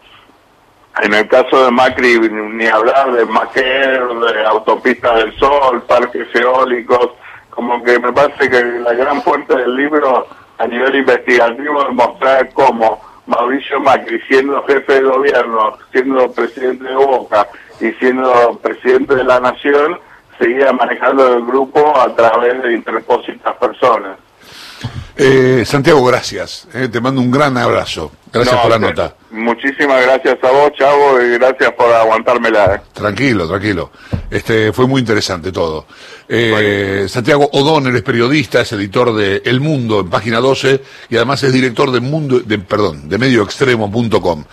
En 1.03 1.14
el 1.14 1.27
caso 1.29 1.64
de 1.64 1.70
Macri, 1.70 2.18
ni 2.31 2.66
hablar 2.66 3.12
de 3.12 3.25
Maquer, 3.27 4.07
de 4.07 4.47
Autopista 4.47 5.14
del 5.16 5.37
Sol, 5.38 5.83
parques 5.88 6.29
eólicos, 6.35 7.11
como 7.51 7.83
que 7.83 7.99
me 7.99 8.12
parece 8.12 8.49
que 8.49 8.62
la 8.62 8.92
gran 8.92 9.20
fuente 9.23 9.57
del 9.57 9.75
libro 9.77 10.27
a 10.59 10.66
nivel 10.66 10.94
investigativo 10.97 11.88
es 11.88 11.94
mostrar 11.94 12.49
cómo 12.53 13.01
Mauricio 13.27 13.81
Macri, 13.81 14.20
siendo 14.29 14.62
jefe 14.64 14.94
de 14.94 15.03
gobierno, 15.03 15.79
siendo 15.90 16.31
presidente 16.31 16.85
de 16.85 16.94
Boca 16.94 17.49
y 17.87 17.92
siendo 17.99 18.59
presidente 18.62 19.14
de 19.14 19.25
la 19.25 19.40
Nación, 19.40 19.99
seguía 20.38 20.73
manejando 20.73 21.35
el 21.37 21.44
grupo 21.44 21.97
a 21.99 22.14
través 22.14 22.62
de 22.62 22.75
interpósitas 22.75 23.55
personas. 23.57 24.18
Eh, 25.16 25.62
Santiago, 25.64 26.05
gracias. 26.05 26.66
Eh, 26.75 26.88
te 26.88 27.01
mando 27.01 27.20
un 27.20 27.31
gran 27.31 27.57
abrazo. 27.57 28.11
Gracias 28.33 28.57
No, 28.57 28.62
por 28.62 28.70
la 28.73 28.79
te- 28.81 28.87
nota. 28.87 29.14
Muchísimas 29.31 30.03
gracias 30.03 30.37
a 30.42 30.51
vos, 30.51 30.73
Chavo, 30.77 31.20
y 31.20 31.31
gracias 31.38 31.73
por 31.75 31.92
aguantármela. 31.92 32.83
Tranquilo, 32.92 33.47
tranquilo. 33.49 33.92
Este 34.29 34.73
fue 34.73 34.88
muy 34.88 35.01
interesante 35.01 35.53
todo. 35.53 35.87
Eh, 36.29 37.07
Santiago 37.09 37.49
O'Donnell 37.53 37.94
es 37.94 38.03
periodista, 38.03 38.62
es 38.62 38.73
editor 38.73 39.14
de 39.14 39.40
El 39.44 39.61
Mundo 39.61 40.01
en 40.01 40.11
página 40.11 40.40
12 40.40 40.83
y 41.11 41.16
además 41.16 41.42
es 41.44 41.53
director 41.53 41.92
de 41.92 42.01
Mundo, 42.01 42.40
de, 42.40 42.59
perdón, 42.59 43.09
de 43.09 43.16
medioextremo.com. 43.18 44.44